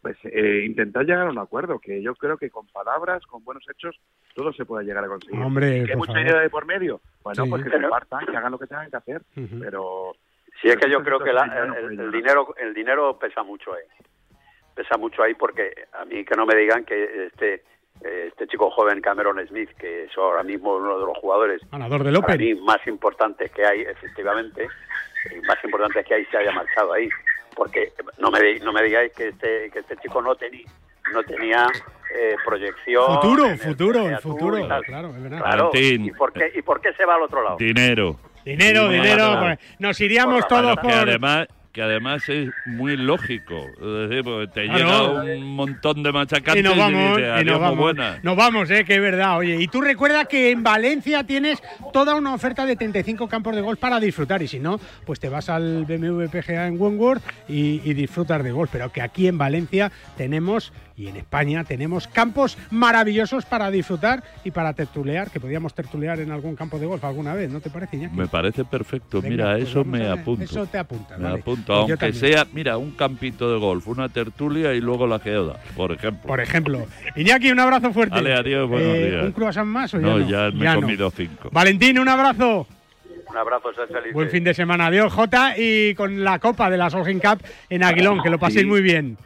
[0.02, 3.64] pues eh, intentar llegar a un acuerdo, que yo creo que con palabras, con buenos
[3.70, 3.98] hechos,
[4.34, 5.40] todo se puede llegar a conseguir.
[5.40, 6.18] Hombre, ¿Y que hay por mucho favor.
[6.24, 7.00] dinero de por medio?
[7.22, 7.50] Bueno, Sí.
[7.50, 9.22] pues que Pero- compartan, que hagan lo que tengan que hacer.
[9.60, 10.12] Pero
[10.60, 13.84] Sí, es que yo creo que la- el, dinero el dinero pesa mucho ahí.
[14.74, 17.62] Pesa mucho ahí porque a mí que no me digan que este
[18.04, 22.04] eh, este chico joven Cameron Smith, que es ahora mismo uno de los jugadores Ganador
[22.04, 22.46] del para Open.
[22.46, 24.68] mí más importantes que hay, efectivamente,
[25.48, 27.08] más importantes que hay se haya marchado ahí.
[27.56, 30.62] Porque no me, no me digáis que este, que este chico no, tenía
[31.12, 31.66] no tenía
[32.14, 33.20] eh, proyección.
[33.20, 34.56] Futuro, el futuro, el futuro,
[34.86, 35.38] claro, es verdad.
[35.40, 35.70] Claro.
[35.74, 37.56] ¿y por, qué, ¿Y por qué se va al otro lado?
[37.56, 38.14] Dinero.
[38.56, 40.90] Dinero, dinero, nos iríamos Por todos por...
[40.90, 43.54] Que además, que además es muy lógico.
[43.80, 45.22] Es decir, porque te Claro.
[45.22, 47.78] llega un montón de machacantes Y nos vamos, dices, y "Adiós, nos muy vamos.
[47.78, 48.18] buena".
[48.22, 49.38] Nos vamos, eh, que es verdad.
[49.38, 53.60] Oye, y tú recuerda que en Valencia tienes toda una oferta de 35 campos de
[53.60, 54.42] golf para disfrutar.
[54.42, 58.50] Y si no, pues te vas al BMW PGA en Wentworth y, y disfrutas de
[58.50, 58.70] golf.
[58.72, 64.50] Pero que aquí en Valencia tenemos, y en España tenemos campos maravillosos para disfrutar y
[64.50, 67.96] para tertulear, que podíamos tertulear en algún campo de golf alguna vez, ¿no te parece,
[67.96, 68.16] Iñaki?
[68.16, 69.22] Me parece perfecto.
[69.22, 70.42] Venga, mira, pues eso me a apunto.
[70.44, 71.40] Eso te apunta, Me vale.
[71.40, 75.60] apunto, Pues aunque sea, mira, un campito de golf, una tertulia y luego la geoda,
[75.76, 76.26] por ejemplo.
[76.26, 76.86] Por ejemplo.
[77.14, 78.16] Iñaki, un abrazo fuerte.
[78.16, 79.24] Vale, adiós, buenos Eh, días.
[79.24, 80.28] ¿Un croissant más o ya no, no?
[80.28, 80.80] ya me he no.
[80.80, 81.48] comido cinco.
[81.52, 82.66] Valentín, un abrazo.
[83.30, 84.12] Un abrazo, felices.
[84.14, 84.86] Buen fin de semana.
[84.86, 85.54] Adiós, Jota.
[85.56, 88.66] Y con la copa de la Solheim Cup en Aguilón, que lo paséis Sí.
[88.66, 89.18] muy bien.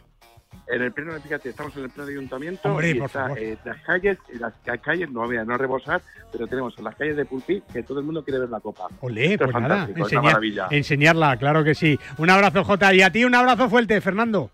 [0.72, 3.38] En el pleno, fíjate, estamos en el pleno de ayuntamiento Hombre, y por está, favor.
[3.38, 6.00] eh, las calles, las ca- calles no, mira, no rebosar,
[6.32, 8.88] pero tenemos en las calles de Pulpí que todo el mundo quiere ver la copa.
[9.00, 10.68] Olé, Esto es pues nada, es enseñar- maravilla.
[10.70, 11.98] enseñarla, claro que sí.
[12.16, 12.94] Un abrazo, Jota.
[12.94, 14.50] Y a ti un abrazo fuerte, Fernando.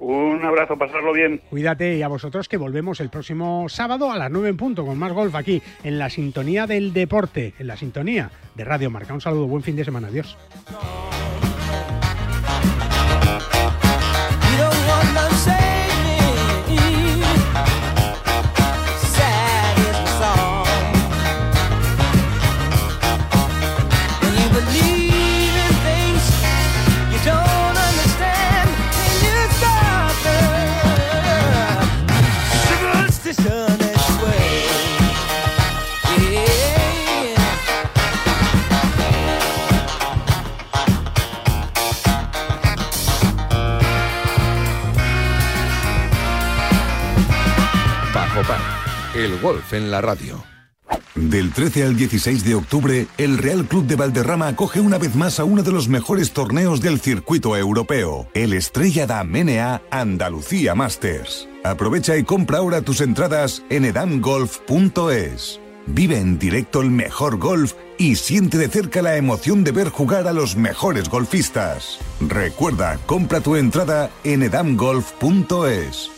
[0.00, 1.40] Un abrazo, pasarlo bien.
[1.50, 4.98] Cuídate y a vosotros que volvemos el próximo sábado a las 9 en punto con
[4.98, 9.14] más golf aquí en la sintonía del deporte, en la sintonía de Radio Marca.
[9.14, 10.08] Un saludo, buen fin de semana.
[10.08, 10.36] Adiós.
[49.16, 50.44] El golf en la radio.
[51.16, 55.40] Del 13 al 16 de octubre, el Real Club de Valderrama acoge una vez más
[55.40, 61.48] a uno de los mejores torneos del circuito europeo, el Estrella da Menea Andalucía Masters.
[61.64, 65.60] Aprovecha y compra ahora tus entradas en edamgolf.es.
[65.86, 70.28] Vive en directo el mejor golf y siente de cerca la emoción de ver jugar
[70.28, 71.98] a los mejores golfistas.
[72.20, 76.17] Recuerda, compra tu entrada en edamgolf.es.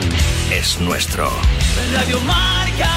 [0.61, 1.27] es nuestro.
[1.91, 2.87] Radio Marca.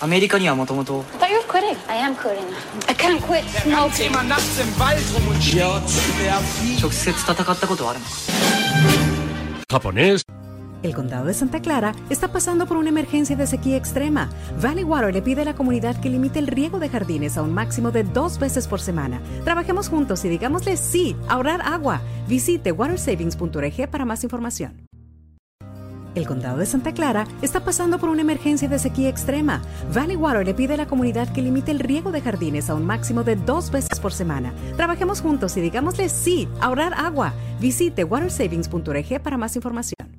[0.00, 1.76] Ameerika にはもともと I thought you were quitting.
[1.88, 2.44] I am quitting.
[2.86, 4.12] I can't quit smoking.
[6.80, 8.12] 直接戦ったことはあるのか
[9.70, 10.27] Japonés.
[10.82, 14.30] El condado de Santa Clara está pasando por una emergencia de sequía extrema.
[14.60, 17.52] Valley Water le pide a la comunidad que limite el riego de jardines a un
[17.52, 19.20] máximo de dos veces por semana.
[19.44, 22.00] Trabajemos juntos y digámosle sí, ahorrar agua.
[22.28, 24.86] Visite watersavings.org para más información.
[26.14, 29.62] El condado de Santa Clara está pasando por una emergencia de sequía extrema.
[29.92, 32.86] Valley Water le pide a la comunidad que limite el riego de jardines a un
[32.86, 34.52] máximo de dos veces por semana.
[34.76, 37.34] Trabajemos juntos y digámosle sí, ahorrar agua.
[37.60, 40.17] Visite watersavings.org para más información.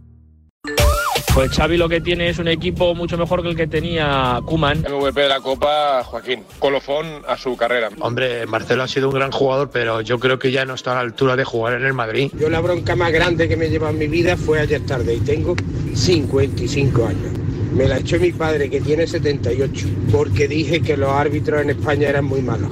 [1.33, 4.79] Pues Xavi lo que tiene es un equipo mucho mejor que el que tenía Kuman.
[4.79, 6.43] MVP de la Copa, Joaquín.
[6.57, 7.89] Colofón a su carrera.
[7.99, 10.95] Hombre, Marcelo ha sido un gran jugador, pero yo creo que ya no está a
[10.95, 12.31] la altura de jugar en el Madrid.
[12.37, 15.19] Yo la bronca más grande que me lleva en mi vida fue ayer tarde y
[15.19, 15.55] tengo
[15.93, 17.31] 55 años.
[17.73, 22.09] Me la echó mi padre que tiene 78 porque dije que los árbitros en España
[22.09, 22.71] eran muy malos.